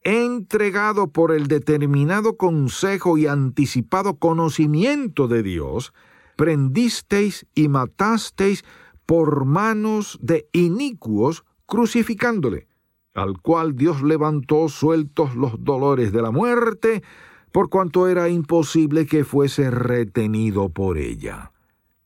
entregado 0.02 1.08
por 1.08 1.32
el 1.32 1.46
determinado 1.46 2.36
consejo 2.36 3.18
y 3.18 3.26
anticipado 3.26 4.18
conocimiento 4.18 5.28
de 5.28 5.42
Dios, 5.42 5.92
prendisteis 6.36 7.46
y 7.54 7.68
matasteis 7.68 8.64
por 9.10 9.44
manos 9.44 10.20
de 10.22 10.48
inicuos 10.52 11.44
crucificándole, 11.66 12.68
al 13.12 13.40
cual 13.40 13.74
Dios 13.74 14.02
levantó 14.02 14.68
sueltos 14.68 15.34
los 15.34 15.64
dolores 15.64 16.12
de 16.12 16.22
la 16.22 16.30
muerte, 16.30 17.02
por 17.50 17.70
cuanto 17.70 18.06
era 18.06 18.28
imposible 18.28 19.06
que 19.06 19.24
fuese 19.24 19.68
retenido 19.72 20.68
por 20.68 20.96
ella. 20.96 21.50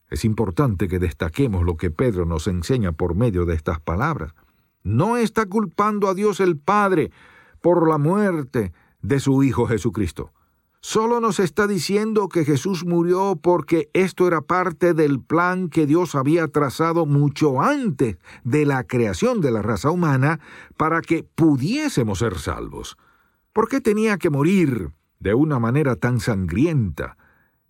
Es 0.09 0.25
importante 0.25 0.89
que 0.89 0.99
destaquemos 0.99 1.63
lo 1.63 1.77
que 1.77 1.91
Pedro 1.91 2.25
nos 2.25 2.47
enseña 2.47 2.93
por 2.93 3.15
medio 3.15 3.45
de 3.45 3.55
estas 3.55 3.81
palabras. 3.81 4.33
No 4.83 5.19
está 5.19 5.45
culpando 5.45 6.09
a 6.09 6.15
Dios 6.15 6.41
el 6.41 6.57
Padre 6.57 7.11
por 7.61 7.87
la 7.87 7.99
muerte 7.99 8.73
de 9.03 9.21
su 9.21 9.43
Hijo 9.43 9.67
Jesucristo. 9.67 10.33
Solo 10.87 11.19
nos 11.19 11.41
está 11.41 11.67
diciendo 11.67 12.29
que 12.29 12.45
Jesús 12.45 12.85
murió 12.85 13.41
porque 13.41 13.89
esto 13.95 14.29
era 14.29 14.43
parte 14.43 14.93
del 14.93 15.19
plan 15.19 15.71
que 15.71 15.87
Dios 15.87 16.15
había 16.15 16.47
trazado 16.49 17.07
mucho 17.07 17.63
antes 17.63 18.19
de 18.45 18.67
la 18.67 18.85
creación 18.85 19.41
de 19.41 19.51
la 19.51 19.63
raza 19.63 19.91
humana 19.91 20.41
para 20.77 21.01
que 21.01 21.25
pudiésemos 21.25 22.19
ser 22.19 22.39
salvos. 22.39 22.99
¿Por 23.55 23.67
qué 23.67 23.81
tenía 23.81 24.19
que 24.19 24.29
morir 24.29 24.91
de 25.21 25.33
una 25.33 25.59
manera 25.59 25.97
tan 25.97 26.21
sangrienta 26.21 27.17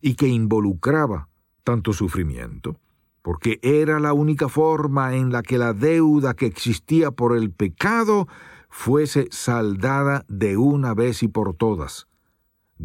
y 0.00 0.16
que 0.16 0.26
involucraba 0.26 1.28
tanto 1.62 1.92
sufrimiento? 1.92 2.80
Porque 3.22 3.60
era 3.62 4.00
la 4.00 4.12
única 4.12 4.48
forma 4.48 5.14
en 5.14 5.30
la 5.30 5.42
que 5.42 5.56
la 5.56 5.72
deuda 5.72 6.34
que 6.34 6.46
existía 6.46 7.12
por 7.12 7.36
el 7.36 7.52
pecado 7.52 8.26
fuese 8.70 9.28
saldada 9.30 10.24
de 10.26 10.56
una 10.56 10.94
vez 10.94 11.22
y 11.22 11.28
por 11.28 11.54
todas. 11.54 12.08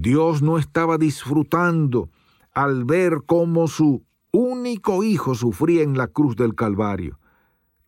Dios 0.01 0.41
no 0.41 0.57
estaba 0.57 0.97
disfrutando 0.97 2.09
al 2.53 2.85
ver 2.85 3.23
cómo 3.25 3.67
su 3.67 4.05
único 4.31 5.03
hijo 5.03 5.35
sufría 5.35 5.83
en 5.83 5.97
la 5.97 6.07
cruz 6.07 6.37
del 6.37 6.55
Calvario. 6.55 7.19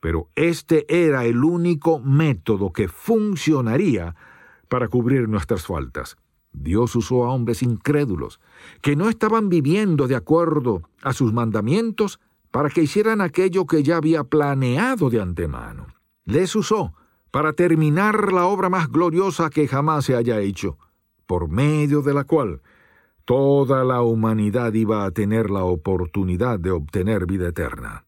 Pero 0.01 0.27
este 0.35 0.85
era 0.89 1.23
el 1.23 1.41
único 1.45 1.99
método 1.99 2.73
que 2.73 2.89
funcionaría 2.89 4.13
para 4.67 4.89
cubrir 4.89 5.29
nuestras 5.29 5.65
faltas. 5.65 6.17
Dios 6.51 6.97
usó 6.97 7.23
a 7.23 7.31
hombres 7.31 7.63
incrédulos, 7.63 8.41
que 8.81 8.97
no 8.97 9.07
estaban 9.07 9.47
viviendo 9.47 10.09
de 10.09 10.17
acuerdo 10.17 10.81
a 11.01 11.13
sus 11.13 11.31
mandamientos, 11.31 12.19
para 12.51 12.69
que 12.69 12.81
hicieran 12.81 13.21
aquello 13.21 13.65
que 13.65 13.83
ya 13.83 13.95
había 13.95 14.25
planeado 14.25 15.09
de 15.09 15.21
antemano. 15.21 15.87
Les 16.25 16.57
usó 16.57 16.93
para 17.31 17.53
terminar 17.53 18.33
la 18.33 18.47
obra 18.47 18.67
más 18.67 18.89
gloriosa 18.89 19.49
que 19.49 19.69
jamás 19.69 20.03
se 20.03 20.17
haya 20.17 20.41
hecho, 20.41 20.77
por 21.31 21.47
medio 21.47 22.01
de 22.01 22.13
la 22.13 22.25
cual 22.25 22.61
toda 23.23 23.85
la 23.85 24.01
humanidad 24.01 24.73
iba 24.73 25.05
a 25.05 25.11
tener 25.11 25.49
la 25.49 25.63
oportunidad 25.63 26.59
de 26.59 26.71
obtener 26.71 27.25
vida 27.25 27.47
eterna. 27.47 28.05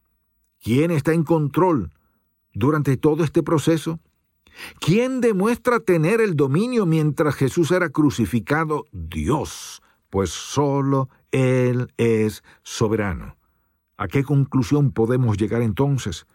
¿Quién 0.61 0.91
está 0.91 1.13
en 1.13 1.23
control 1.23 1.93
durante 2.53 2.97
todo 2.97 3.23
este 3.23 3.41
proceso? 3.41 4.01
¿Quién 4.81 5.21
demuestra 5.21 5.79
tener 5.79 6.19
el 6.19 6.35
dominio 6.35 6.85
mientras 6.85 7.35
Jesús 7.35 7.71
era 7.71 7.87
crucificado? 7.87 8.83
Dios, 8.91 9.81
pues 10.09 10.29
solo 10.29 11.07
Él 11.31 11.93
es 11.95 12.43
soberano. 12.61 13.37
¿A 13.95 14.09
qué 14.09 14.25
conclusión 14.25 14.91
podemos 14.91 15.37
llegar 15.37 15.61
entonces? 15.61 16.27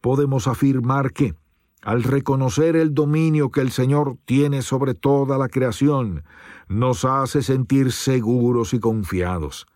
Podemos 0.00 0.48
afirmar 0.48 1.12
que, 1.12 1.36
al 1.82 2.04
reconocer 2.04 2.76
el 2.76 2.94
dominio 2.94 3.50
que 3.50 3.60
el 3.60 3.70
Señor 3.70 4.16
tiene 4.24 4.62
sobre 4.62 4.94
toda 4.94 5.36
la 5.36 5.48
creación, 5.48 6.24
nos 6.68 7.04
hace 7.04 7.42
sentir 7.42 7.92
seguros 7.92 8.72
y 8.72 8.80
confiados. 8.80 9.66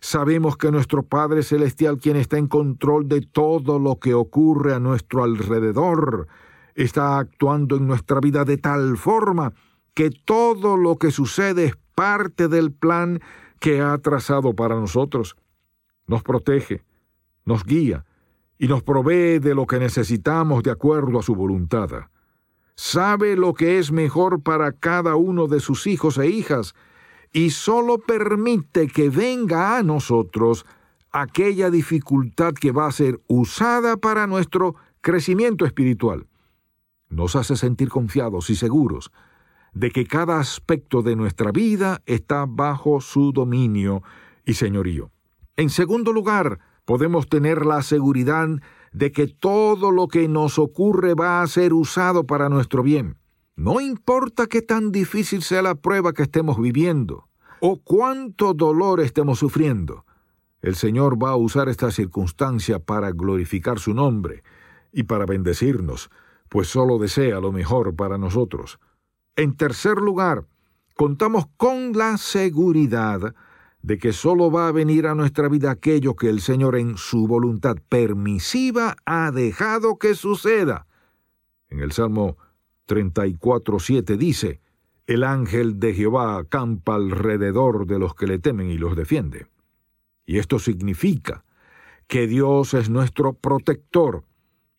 Sabemos 0.00 0.56
que 0.56 0.72
nuestro 0.72 1.04
Padre 1.04 1.44
Celestial, 1.44 1.98
quien 1.98 2.16
está 2.16 2.36
en 2.36 2.48
control 2.48 3.08
de 3.08 3.20
todo 3.20 3.78
lo 3.78 4.00
que 4.00 4.14
ocurre 4.14 4.74
a 4.74 4.80
nuestro 4.80 5.22
alrededor, 5.22 6.26
está 6.74 7.18
actuando 7.18 7.76
en 7.76 7.86
nuestra 7.86 8.18
vida 8.18 8.44
de 8.44 8.58
tal 8.58 8.96
forma 8.96 9.52
que 9.94 10.10
todo 10.10 10.76
lo 10.76 10.96
que 10.96 11.12
sucede 11.12 11.66
es 11.66 11.76
parte 11.94 12.48
del 12.48 12.72
plan 12.72 13.20
que 13.60 13.80
ha 13.80 13.96
trazado 13.98 14.54
para 14.54 14.74
nosotros. 14.74 15.36
Nos 16.08 16.24
protege, 16.24 16.82
nos 17.44 17.62
guía 17.64 18.04
y 18.62 18.68
nos 18.68 18.84
provee 18.84 19.40
de 19.40 19.56
lo 19.56 19.66
que 19.66 19.80
necesitamos 19.80 20.62
de 20.62 20.70
acuerdo 20.70 21.18
a 21.18 21.22
su 21.24 21.34
voluntad. 21.34 21.90
Sabe 22.76 23.34
lo 23.34 23.54
que 23.54 23.80
es 23.80 23.90
mejor 23.90 24.42
para 24.42 24.70
cada 24.70 25.16
uno 25.16 25.48
de 25.48 25.58
sus 25.58 25.88
hijos 25.88 26.16
e 26.18 26.28
hijas 26.28 26.74
y 27.32 27.50
solo 27.50 27.98
permite 27.98 28.86
que 28.86 29.10
venga 29.10 29.76
a 29.76 29.82
nosotros 29.82 30.64
aquella 31.10 31.70
dificultad 31.70 32.54
que 32.54 32.70
va 32.70 32.86
a 32.86 32.92
ser 32.92 33.20
usada 33.26 33.96
para 33.96 34.28
nuestro 34.28 34.76
crecimiento 35.00 35.66
espiritual 35.66 36.28
nos 37.12 37.36
hace 37.36 37.56
sentir 37.56 37.88
confiados 37.88 38.48
y 38.50 38.56
seguros 38.56 39.12
de 39.74 39.90
que 39.90 40.06
cada 40.06 40.38
aspecto 40.38 41.02
de 41.02 41.16
nuestra 41.16 41.50
vida 41.50 42.02
está 42.06 42.46
bajo 42.46 43.00
su 43.00 43.32
dominio 43.32 44.02
y 44.44 44.54
señorío. 44.54 45.10
En 45.56 45.70
segundo 45.70 46.12
lugar, 46.12 46.58
podemos 46.84 47.28
tener 47.28 47.64
la 47.66 47.82
seguridad 47.82 48.48
de 48.92 49.12
que 49.12 49.26
todo 49.26 49.90
lo 49.90 50.08
que 50.08 50.28
nos 50.28 50.58
ocurre 50.58 51.14
va 51.14 51.42
a 51.42 51.46
ser 51.46 51.72
usado 51.72 52.26
para 52.26 52.48
nuestro 52.48 52.82
bien. 52.82 53.16
No 53.56 53.80
importa 53.80 54.46
qué 54.46 54.62
tan 54.62 54.92
difícil 54.92 55.42
sea 55.42 55.62
la 55.62 55.74
prueba 55.74 56.12
que 56.12 56.22
estemos 56.22 56.60
viviendo 56.60 57.28
o 57.60 57.80
cuánto 57.82 58.54
dolor 58.54 59.00
estemos 59.00 59.38
sufriendo, 59.38 60.04
el 60.62 60.76
Señor 60.76 61.22
va 61.22 61.30
a 61.30 61.36
usar 61.36 61.68
esta 61.68 61.90
circunstancia 61.90 62.78
para 62.78 63.10
glorificar 63.10 63.80
su 63.80 63.94
nombre 63.94 64.44
y 64.92 65.02
para 65.02 65.26
bendecirnos, 65.26 66.08
pues 66.48 66.68
solo 66.68 66.98
desea 66.98 67.40
lo 67.40 67.50
mejor 67.50 67.96
para 67.96 68.16
nosotros. 68.16 68.78
En 69.34 69.56
tercer 69.56 69.96
lugar, 69.96 70.46
contamos 70.94 71.46
con 71.56 71.92
la 71.94 72.16
seguridad 72.16 73.34
de 73.82 73.98
que 73.98 74.12
solo 74.12 74.50
va 74.50 74.68
a 74.68 74.72
venir 74.72 75.06
a 75.06 75.14
nuestra 75.14 75.48
vida 75.48 75.70
aquello 75.70 76.14
que 76.14 76.30
el 76.30 76.40
Señor 76.40 76.76
en 76.76 76.96
su 76.96 77.26
voluntad 77.26 77.76
permisiva 77.88 78.96
ha 79.04 79.30
dejado 79.32 79.98
que 79.98 80.14
suceda. 80.14 80.86
En 81.68 81.80
el 81.80 81.92
Salmo 81.92 82.36
34.7 82.86 84.16
dice, 84.16 84.60
El 85.06 85.24
ángel 85.24 85.80
de 85.80 85.94
Jehová 85.94 86.38
acampa 86.38 86.94
alrededor 86.94 87.86
de 87.86 87.98
los 87.98 88.14
que 88.14 88.26
le 88.26 88.38
temen 88.38 88.70
y 88.70 88.78
los 88.78 88.94
defiende. 88.94 89.46
Y 90.24 90.38
esto 90.38 90.60
significa 90.60 91.44
que 92.06 92.26
Dios 92.26 92.74
es 92.74 92.88
nuestro 92.88 93.32
protector, 93.32 94.24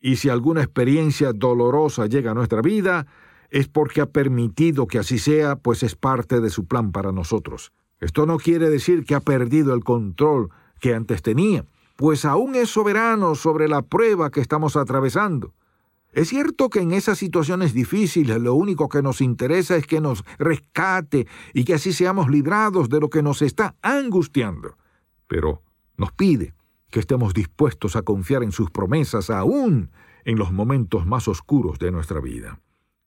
y 0.00 0.16
si 0.16 0.28
alguna 0.28 0.62
experiencia 0.62 1.32
dolorosa 1.32 2.06
llega 2.06 2.30
a 2.30 2.34
nuestra 2.34 2.62
vida, 2.62 3.06
es 3.50 3.68
porque 3.68 4.00
ha 4.00 4.06
permitido 4.06 4.86
que 4.86 4.98
así 4.98 5.18
sea, 5.18 5.56
pues 5.56 5.82
es 5.82 5.94
parte 5.94 6.40
de 6.40 6.50
su 6.50 6.66
plan 6.66 6.92
para 6.92 7.12
nosotros. 7.12 7.72
Esto 8.00 8.26
no 8.26 8.38
quiere 8.38 8.70
decir 8.70 9.04
que 9.04 9.14
ha 9.14 9.20
perdido 9.20 9.74
el 9.74 9.84
control 9.84 10.50
que 10.80 10.94
antes 10.94 11.22
tenía, 11.22 11.64
pues 11.96 12.24
aún 12.24 12.54
es 12.54 12.70
soberano 12.70 13.34
sobre 13.34 13.68
la 13.68 13.82
prueba 13.82 14.30
que 14.30 14.40
estamos 14.40 14.76
atravesando. 14.76 15.54
Es 16.12 16.28
cierto 16.28 16.70
que 16.70 16.80
en 16.80 16.92
esas 16.92 17.18
situaciones 17.18 17.74
difíciles 17.74 18.40
lo 18.40 18.54
único 18.54 18.88
que 18.88 19.02
nos 19.02 19.20
interesa 19.20 19.76
es 19.76 19.86
que 19.86 20.00
nos 20.00 20.24
rescate 20.38 21.26
y 21.52 21.64
que 21.64 21.74
así 21.74 21.92
seamos 21.92 22.30
librados 22.30 22.88
de 22.88 23.00
lo 23.00 23.10
que 23.10 23.22
nos 23.22 23.42
está 23.42 23.74
angustiando. 23.82 24.76
Pero 25.26 25.62
nos 25.96 26.12
pide 26.12 26.54
que 26.90 27.00
estemos 27.00 27.34
dispuestos 27.34 27.96
a 27.96 28.02
confiar 28.02 28.44
en 28.44 28.52
sus 28.52 28.70
promesas 28.70 29.28
aún 29.28 29.90
en 30.24 30.38
los 30.38 30.52
momentos 30.52 31.04
más 31.04 31.26
oscuros 31.26 31.80
de 31.80 31.90
nuestra 31.90 32.20
vida. 32.20 32.60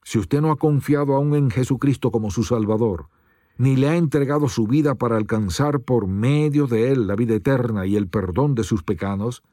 Si 0.03 0.19
usted 0.19 0.41
no 0.41 0.51
ha 0.51 0.57
confiado 0.57 1.15
aún 1.15 1.33
en 1.35 1.49
Jesucristo 1.49 2.11
como 2.11 2.29
su 2.29 2.43
Salvador, 2.43 3.07
ni 3.57 3.75
le 3.75 3.89
ha 3.89 3.95
entregado 3.95 4.49
su 4.49 4.67
vida 4.67 4.95
para 4.95 5.17
alcanzar 5.17 5.81
por 5.81 6.07
medio 6.07 6.67
de 6.67 6.91
él 6.91 7.07
la 7.07 7.15
vida 7.15 7.35
eterna 7.35 7.85
y 7.85 7.95
el 7.95 8.07
perdón 8.07 8.55
de 8.55 8.63
sus 8.63 8.83
pecados, 8.83 9.43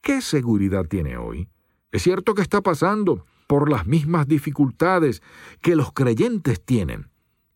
¿qué 0.00 0.20
seguridad 0.20 0.86
tiene 0.86 1.16
hoy? 1.16 1.48
Es 1.90 2.02
cierto 2.02 2.34
que 2.34 2.42
está 2.42 2.60
pasando 2.62 3.24
por 3.46 3.70
las 3.70 3.86
mismas 3.86 4.28
dificultades 4.28 5.22
que 5.62 5.74
los 5.74 5.92
creyentes 5.92 6.62
tienen, 6.64 7.08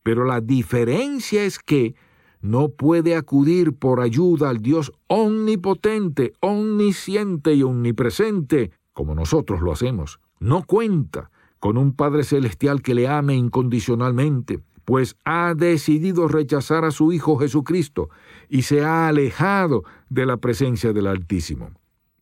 pero 0.03 0.25
la 0.25 0.41
diferencia 0.41 1.45
es 1.45 1.59
que 1.59 1.95
no 2.41 2.71
puede 2.71 3.15
acudir 3.15 3.73
por 3.75 4.01
ayuda 4.01 4.51
al 4.51 4.59
Dios 4.59 4.93
omnipotente, 5.07 6.33
omnisciente 6.41 7.55
y 7.55 7.63
omnipresente, 7.63 8.73
como 8.93 9.15
nosotros 9.15 9.61
lo 9.61 9.71
hacemos. 9.71 10.19
No 10.41 10.65
cuenta 10.65 11.31
con 11.61 11.79
un 11.79 11.95
Padre 11.95 12.25
Celestial 12.25 12.83
que 12.83 12.95
le 12.95 13.07
ame 13.07 13.37
incondicionalmente, 13.37 14.61
pues 14.93 15.17
ha 15.25 15.55
decidido 15.55 16.29
rechazar 16.29 16.85
a 16.85 16.91
su 16.91 17.15
Hijo 17.15 17.39
Jesucristo 17.39 18.11
y 18.51 18.61
se 18.61 18.85
ha 18.85 19.09
alejado 19.09 19.85
de 20.11 20.27
la 20.27 20.37
presencia 20.37 20.93
del 20.93 21.07
Altísimo. 21.07 21.71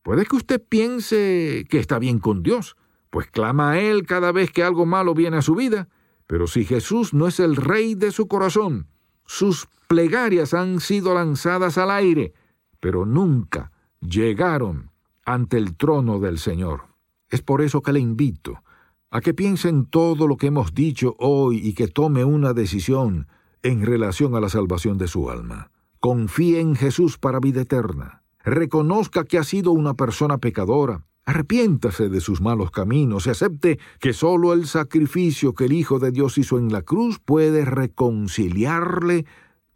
Puede 0.04 0.24
que 0.24 0.36
usted 0.36 0.62
piense 0.62 1.66
que 1.68 1.80
está 1.80 1.98
bien 1.98 2.20
con 2.20 2.44
Dios, 2.44 2.76
pues 3.10 3.26
clama 3.26 3.72
a 3.72 3.80
Él 3.80 4.06
cada 4.06 4.30
vez 4.30 4.52
que 4.52 4.62
algo 4.62 4.86
malo 4.86 5.14
viene 5.14 5.38
a 5.38 5.42
su 5.42 5.56
vida, 5.56 5.88
pero 6.28 6.46
si 6.46 6.64
Jesús 6.64 7.12
no 7.12 7.26
es 7.26 7.40
el 7.40 7.56
Rey 7.56 7.96
de 7.96 8.12
su 8.12 8.28
corazón, 8.28 8.86
sus 9.26 9.66
plegarias 9.88 10.54
han 10.54 10.78
sido 10.78 11.12
lanzadas 11.12 11.76
al 11.76 11.90
aire, 11.90 12.34
pero 12.78 13.04
nunca 13.04 13.72
llegaron 14.00 14.92
ante 15.24 15.56
el 15.56 15.76
trono 15.76 16.20
del 16.20 16.38
Señor. 16.38 16.82
Es 17.30 17.42
por 17.42 17.62
eso 17.62 17.82
que 17.82 17.92
le 17.92 17.98
invito 17.98 18.62
a 19.10 19.20
que 19.20 19.34
piense 19.34 19.68
en 19.68 19.86
todo 19.86 20.28
lo 20.28 20.36
que 20.36 20.46
hemos 20.46 20.72
dicho 20.72 21.16
hoy 21.18 21.58
y 21.58 21.74
que 21.74 21.88
tome 21.88 22.24
una 22.24 22.52
decisión 22.52 23.26
en 23.62 23.84
relación 23.84 24.34
a 24.34 24.40
la 24.40 24.48
salvación 24.48 24.98
de 24.98 25.08
su 25.08 25.30
alma. 25.30 25.70
Confíe 25.98 26.60
en 26.60 26.76
Jesús 26.76 27.18
para 27.18 27.40
vida 27.40 27.62
eterna. 27.62 28.22
Reconozca 28.44 29.24
que 29.24 29.38
ha 29.38 29.44
sido 29.44 29.72
una 29.72 29.94
persona 29.94 30.38
pecadora. 30.38 31.04
Arrepiéntase 31.26 32.08
de 32.08 32.20
sus 32.20 32.40
malos 32.40 32.70
caminos 32.70 33.26
y 33.26 33.30
acepte 33.30 33.78
que 34.00 34.12
sólo 34.12 34.52
el 34.52 34.66
sacrificio 34.66 35.54
que 35.54 35.66
el 35.66 35.72
Hijo 35.72 35.98
de 35.98 36.10
Dios 36.10 36.38
hizo 36.38 36.58
en 36.58 36.72
la 36.72 36.82
cruz 36.82 37.18
puede 37.18 37.64
reconciliarle 37.64 39.26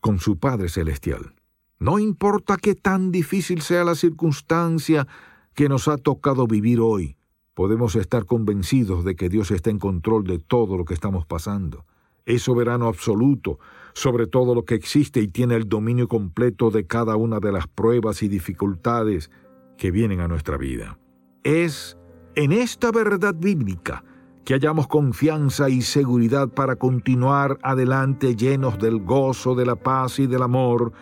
con 0.00 0.18
su 0.18 0.38
Padre 0.38 0.68
Celestial. 0.68 1.34
No 1.78 1.98
importa 1.98 2.56
qué 2.56 2.74
tan 2.74 3.10
difícil 3.10 3.60
sea 3.60 3.84
la 3.84 3.94
circunstancia 3.94 5.06
que 5.54 5.68
nos 5.68 5.88
ha 5.88 5.98
tocado 5.98 6.46
vivir 6.46 6.80
hoy, 6.80 7.16
podemos 7.54 7.96
estar 7.96 8.26
convencidos 8.26 9.04
de 9.04 9.16
que 9.16 9.28
Dios 9.28 9.50
está 9.50 9.70
en 9.70 9.78
control 9.78 10.24
de 10.24 10.38
todo 10.38 10.76
lo 10.76 10.84
que 10.84 10.94
estamos 10.94 11.24
pasando. 11.26 11.84
Es 12.26 12.42
soberano 12.42 12.86
absoluto 12.86 13.58
sobre 13.94 14.26
todo 14.26 14.54
lo 14.54 14.64
que 14.64 14.74
existe 14.74 15.20
y 15.20 15.28
tiene 15.28 15.54
el 15.54 15.68
dominio 15.68 16.08
completo 16.08 16.70
de 16.70 16.86
cada 16.86 17.16
una 17.16 17.38
de 17.38 17.52
las 17.52 17.68
pruebas 17.68 18.22
y 18.22 18.28
dificultades 18.28 19.30
que 19.78 19.90
vienen 19.90 20.20
a 20.20 20.28
nuestra 20.28 20.56
vida. 20.56 20.98
Es 21.44 21.96
en 22.34 22.52
esta 22.52 22.90
verdad 22.90 23.34
bíblica 23.36 24.04
que 24.44 24.54
hayamos 24.54 24.88
confianza 24.88 25.70
y 25.70 25.82
seguridad 25.82 26.48
para 26.48 26.76
continuar 26.76 27.58
adelante 27.62 28.36
llenos 28.36 28.78
del 28.78 28.98
gozo, 28.98 29.54
de 29.54 29.64
la 29.64 29.76
paz 29.76 30.18
y 30.18 30.26
del 30.26 30.42
amor 30.42 30.92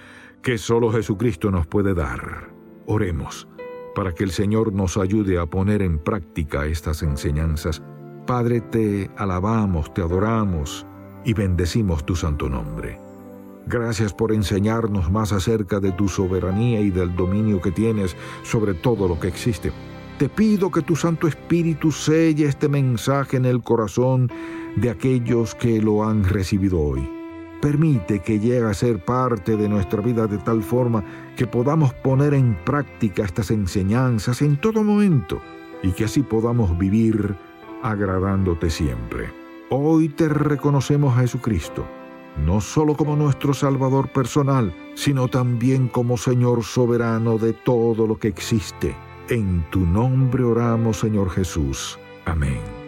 que 0.43 0.59
solo 0.59 0.93
Jesucristo 0.93 1.51
nos 1.51 1.67
puede 1.67 1.95
dar. 1.95 2.53
Oremos 2.87 3.49
para 3.95 4.13
que 4.13 4.25
el 4.25 4.31
Señor 4.31 4.73
nos 4.73 4.97
ayude 4.97 5.39
a 5.39 5.47
poner 5.47 5.83
en 5.83 5.99
práctica 5.99 6.67
estas 6.67 7.03
enseñanzas. 7.03 7.83
Padre, 8.27 8.61
te 8.61 9.11
alabamos, 9.17 9.93
te 9.95 10.03
adoramos 10.03 10.87
y 11.25 11.35
bendecimos 11.35 12.05
tu 12.05 12.17
santo 12.17 12.49
nombre. 12.49 12.99
Gracias 13.67 14.13
por 14.13 14.33
enseñarnos 14.33 15.11
más 15.11 15.33
acerca 15.33 15.79
de 15.79 15.93
tu 15.93 16.09
soberanía 16.09 16.81
y 16.81 16.91
del 16.91 17.15
dominio 17.15 17.61
que 17.61 17.71
tienes 17.71 18.17
sobre 18.43 18.75
todo 18.75 19.07
lo 19.07 19.19
que 19.21 19.29
existe. 19.29 19.73
Te 20.19 20.29
pido 20.29 20.71
que 20.71 20.83
tu 20.83 20.97
Santo 20.97 21.27
Espíritu 21.27 21.91
selle 21.91 22.47
este 22.47 22.69
mensaje 22.69 23.37
en 23.37 23.45
el 23.45 23.63
corazón 23.63 24.31
de 24.77 24.91
aquellos 24.91 25.55
que 25.55 25.81
lo 25.81 26.05
han 26.05 26.25
recibido 26.25 26.81
hoy. 26.81 27.22
Permite 27.63 28.19
que 28.19 28.39
llegue 28.39 28.69
a 28.69 28.75
ser 28.75 29.03
parte 29.03 29.57
de 29.57 29.69
nuestra 29.69 30.03
vida 30.03 30.27
de 30.27 30.37
tal 30.37 30.63
forma 30.63 31.03
que 31.37 31.47
podamos 31.47 31.95
poner 31.95 32.35
en 32.35 32.55
práctica 32.65 33.25
estas 33.25 33.51
enseñanzas 33.51 34.43
en 34.43 34.59
todo 34.59 34.85
momento 34.85 35.41
y 35.83 35.93
que 35.93 36.05
así 36.05 36.23
podamos 36.23 36.77
vivir 36.77 37.35
agradándote 37.83 38.69
siempre. 38.69 39.31
Hoy 39.71 40.11
te 40.11 40.29
reconocemos 40.29 41.17
a 41.17 41.21
Jesucristo 41.21 41.87
no 42.37 42.61
solo 42.61 42.97
como 42.97 43.17
nuestro 43.17 43.55
Salvador 43.55 44.09
personal, 44.09 44.75
sino 44.95 45.29
también 45.29 45.89
como 45.89 46.17
Señor 46.17 46.65
soberano 46.65 47.39
de 47.39 47.53
todo 47.53 48.07
lo 48.07 48.19
que 48.19 48.29
existe. 48.29 48.97
En 49.29 49.65
tu 49.71 49.81
nombre 49.81 50.43
oramos, 50.43 50.99
Señor 50.99 51.31
Jesús. 51.31 51.99
Amén. 52.25 52.82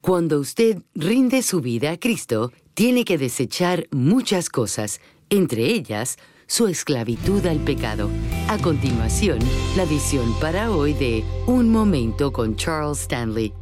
Cuando 0.00 0.38
usted 0.38 0.82
rinde 0.94 1.42
su 1.42 1.60
vida 1.60 1.90
a 1.90 1.98
Cristo, 1.98 2.52
tiene 2.74 3.04
que 3.04 3.18
desechar 3.18 3.88
muchas 3.90 4.48
cosas, 4.48 5.00
entre 5.28 5.64
ellas 5.66 6.16
su 6.46 6.68
esclavitud 6.68 7.44
al 7.46 7.58
pecado. 7.58 8.08
A 8.48 8.58
continuación, 8.58 9.38
la 9.76 9.84
visión 9.84 10.32
para 10.40 10.70
hoy 10.70 10.94
de 10.94 11.24
Un 11.46 11.70
Momento 11.70 12.32
con 12.32 12.56
Charles 12.56 13.02
Stanley. 13.02 13.52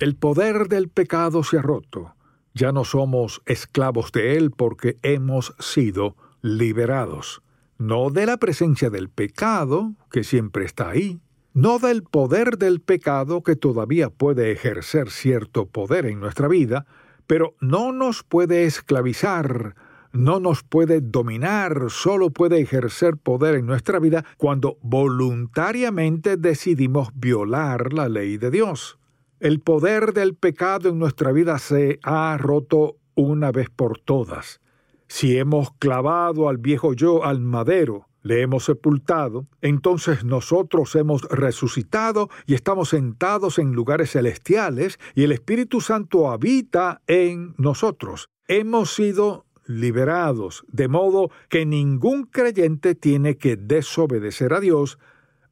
El 0.00 0.16
poder 0.16 0.68
del 0.68 0.88
pecado 0.88 1.44
se 1.44 1.58
ha 1.58 1.62
roto. 1.62 2.14
Ya 2.52 2.72
no 2.72 2.84
somos 2.84 3.40
esclavos 3.46 4.10
de 4.12 4.36
él 4.36 4.50
porque 4.50 4.98
hemos 5.02 5.54
sido 5.60 6.16
liberados. 6.42 7.40
No 7.78 8.10
de 8.10 8.26
la 8.26 8.36
presencia 8.36 8.90
del 8.90 9.08
pecado, 9.08 9.94
que 10.10 10.24
siempre 10.24 10.64
está 10.64 10.90
ahí, 10.90 11.20
no 11.52 11.78
del 11.78 12.02
poder 12.02 12.58
del 12.58 12.80
pecado 12.80 13.42
que 13.42 13.56
todavía 13.56 14.10
puede 14.10 14.52
ejercer 14.52 15.10
cierto 15.10 15.66
poder 15.66 16.06
en 16.06 16.20
nuestra 16.20 16.48
vida, 16.48 16.86
pero 17.26 17.54
no 17.60 17.92
nos 17.92 18.22
puede 18.22 18.64
esclavizar, 18.64 19.74
no 20.12 20.40
nos 20.40 20.62
puede 20.62 21.00
dominar, 21.00 21.86
solo 21.88 22.30
puede 22.30 22.60
ejercer 22.60 23.16
poder 23.16 23.56
en 23.56 23.66
nuestra 23.66 23.98
vida 23.98 24.24
cuando 24.36 24.78
voluntariamente 24.82 26.36
decidimos 26.36 27.10
violar 27.14 27.92
la 27.92 28.08
ley 28.08 28.36
de 28.36 28.50
Dios. 28.50 28.98
El 29.40 29.60
poder 29.60 30.12
del 30.12 30.34
pecado 30.34 30.90
en 30.90 30.98
nuestra 30.98 31.32
vida 31.32 31.58
se 31.58 31.98
ha 32.02 32.36
roto 32.38 32.96
una 33.14 33.52
vez 33.52 33.70
por 33.70 33.98
todas. 33.98 34.60
Si 35.08 35.36
hemos 35.38 35.72
clavado 35.72 36.48
al 36.48 36.58
viejo 36.58 36.92
yo 36.92 37.24
al 37.24 37.40
madero, 37.40 38.09
le 38.22 38.42
hemos 38.42 38.64
sepultado, 38.64 39.46
entonces 39.60 40.24
nosotros 40.24 40.94
hemos 40.94 41.22
resucitado 41.22 42.28
y 42.46 42.54
estamos 42.54 42.90
sentados 42.90 43.58
en 43.58 43.72
lugares 43.72 44.12
celestiales 44.12 44.98
y 45.14 45.24
el 45.24 45.32
Espíritu 45.32 45.80
Santo 45.80 46.30
habita 46.30 47.00
en 47.06 47.54
nosotros. 47.56 48.28
Hemos 48.46 48.94
sido 48.94 49.46
liberados, 49.66 50.64
de 50.68 50.88
modo 50.88 51.30
que 51.48 51.64
ningún 51.64 52.24
creyente 52.24 52.94
tiene 52.94 53.36
que 53.36 53.56
desobedecer 53.56 54.52
a 54.52 54.60
Dios 54.60 54.98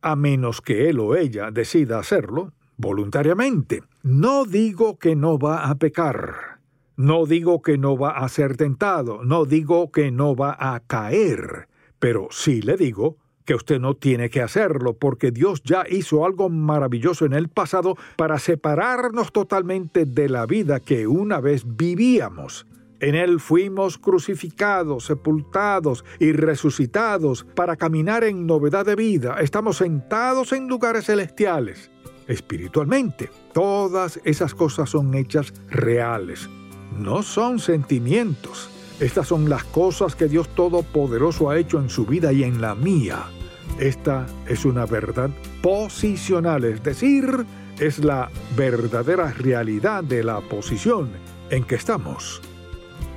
a 0.02 0.16
menos 0.16 0.61
que 0.61 0.88
él 0.88 1.00
o 1.00 1.14
ella 1.14 1.50
decida 1.50 1.98
hacerlo 1.98 2.52
voluntariamente. 2.76 3.83
No 4.02 4.44
digo 4.44 4.98
que 4.98 5.16
no 5.16 5.38
va 5.38 5.68
a 5.68 5.74
pecar, 5.76 6.61
no 6.96 7.26
digo 7.26 7.62
que 7.62 7.78
no 7.78 7.96
va 7.96 8.11
a 8.11 8.28
ser 8.28 8.57
tentado, 8.57 9.24
no 9.24 9.44
digo 9.44 9.90
que 9.92 10.11
no 10.11 10.35
va 10.35 10.57
a 10.59 10.81
caer 10.81 11.68
pero 11.98 12.28
sí 12.30 12.62
le 12.62 12.76
digo 12.76 13.16
que 13.48 13.54
usted 13.54 13.80
no 13.80 13.94
tiene 13.94 14.28
que 14.28 14.42
hacerlo 14.42 14.92
porque 14.92 15.30
Dios 15.30 15.62
ya 15.62 15.84
hizo 15.88 16.26
algo 16.26 16.50
maravilloso 16.50 17.24
en 17.24 17.32
el 17.32 17.48
pasado 17.48 17.96
para 18.16 18.38
separarnos 18.38 19.32
totalmente 19.32 20.04
de 20.04 20.28
la 20.28 20.44
vida 20.44 20.80
que 20.80 21.06
una 21.06 21.40
vez 21.40 21.62
vivíamos. 21.66 22.66
En 23.00 23.14
Él 23.14 23.40
fuimos 23.40 23.96
crucificados, 23.96 25.06
sepultados 25.06 26.04
y 26.18 26.32
resucitados 26.32 27.46
para 27.54 27.76
caminar 27.76 28.22
en 28.24 28.46
novedad 28.46 28.84
de 28.84 28.96
vida. 28.96 29.38
Estamos 29.40 29.78
sentados 29.78 30.52
en 30.52 30.68
lugares 30.68 31.06
celestiales. 31.06 31.90
Espiritualmente, 32.26 33.30
todas 33.54 34.20
esas 34.24 34.54
cosas 34.54 34.90
son 34.90 35.14
hechas 35.14 35.54
reales, 35.70 36.50
no 36.98 37.22
son 37.22 37.61
sentimientos. 37.61 38.68
Estas 39.00 39.28
son 39.28 39.48
las 39.48 39.62
cosas 39.64 40.16
que 40.16 40.26
Dios 40.26 40.48
Todopoderoso 40.48 41.50
ha 41.50 41.58
hecho 41.58 41.78
en 41.78 41.88
su 41.88 42.04
vida 42.04 42.32
y 42.32 42.42
en 42.42 42.61
la 42.61 42.74
mía. 42.74 43.26
Esta 43.78 44.26
es 44.48 44.64
una 44.64 44.87
verdad 44.87 45.30
posicional, 45.62 46.64
es 46.64 46.82
decir, 46.82 47.46
es 47.78 48.00
la 48.00 48.28
verdadera 48.56 49.32
realidad 49.32 50.02
de 50.02 50.24
la 50.24 50.40
posición 50.40 51.11
en 51.50 51.62
que 51.62 51.76
estamos. 51.76 52.42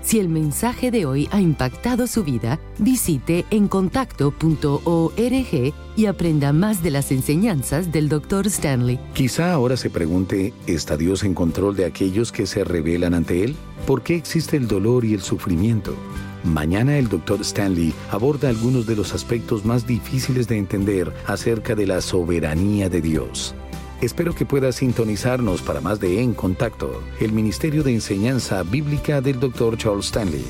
Si 0.01 0.19
el 0.19 0.29
mensaje 0.29 0.89
de 0.89 1.05
hoy 1.05 1.29
ha 1.31 1.39
impactado 1.39 2.07
su 2.07 2.23
vida, 2.23 2.59
visite 2.79 3.45
encontacto.org 3.51 5.73
y 5.95 6.05
aprenda 6.05 6.53
más 6.53 6.81
de 6.81 6.89
las 6.89 7.11
enseñanzas 7.11 7.91
del 7.91 8.09
Dr. 8.09 8.47
Stanley. 8.47 8.99
Quizá 9.13 9.53
ahora 9.53 9.77
se 9.77 9.89
pregunte, 9.89 10.53
¿está 10.65 10.97
Dios 10.97 11.23
en 11.23 11.33
control 11.33 11.75
de 11.75 11.85
aquellos 11.85 12.31
que 12.31 12.47
se 12.47 12.63
rebelan 12.63 13.13
ante 13.13 13.43
Él? 13.43 13.55
¿Por 13.85 14.01
qué 14.01 14.15
existe 14.15 14.57
el 14.57 14.67
dolor 14.67 15.05
y 15.05 15.13
el 15.13 15.21
sufrimiento? 15.21 15.95
Mañana 16.43 16.97
el 16.97 17.07
Dr. 17.07 17.41
Stanley 17.41 17.93
aborda 18.09 18.49
algunos 18.49 18.87
de 18.87 18.95
los 18.95 19.13
aspectos 19.13 19.63
más 19.63 19.85
difíciles 19.85 20.47
de 20.47 20.57
entender 20.57 21.13
acerca 21.27 21.75
de 21.75 21.85
la 21.85 22.01
soberanía 22.01 22.89
de 22.89 23.01
Dios. 23.01 23.53
Espero 24.01 24.33
que 24.33 24.47
pueda 24.47 24.71
sintonizarnos 24.71 25.61
para 25.61 25.79
más 25.79 25.99
de 25.99 26.23
En 26.23 26.33
Contacto, 26.33 27.03
el 27.19 27.33
Ministerio 27.33 27.83
de 27.83 27.93
Enseñanza 27.93 28.63
Bíblica 28.63 29.21
del 29.21 29.39
Dr. 29.39 29.77
Charles 29.77 30.07
Stanley. 30.07 30.43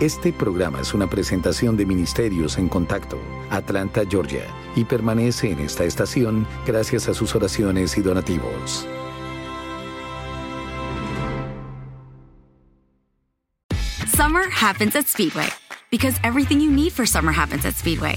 Este 0.00 0.32
programa 0.32 0.80
es 0.80 0.94
una 0.94 1.10
presentación 1.10 1.76
de 1.76 1.84
Ministerios 1.84 2.56
en 2.56 2.70
Contacto, 2.70 3.18
Atlanta, 3.50 4.00
Georgia, 4.08 4.46
y 4.74 4.84
permanece 4.84 5.50
en 5.50 5.60
esta 5.60 5.84
estación 5.84 6.46
gracias 6.66 7.06
a 7.08 7.12
sus 7.12 7.34
oraciones 7.34 7.98
y 7.98 8.00
donativos. 8.00 8.86
Summer 14.16 14.48
happens 14.50 14.96
at 14.96 15.06
Speedway 15.06 15.48
because 15.90 16.18
everything 16.24 16.60
you 16.60 16.70
need 16.70 16.92
for 16.92 17.06
summer 17.06 17.32
happens 17.32 17.66
at 17.66 17.74
Speedway 17.74 18.16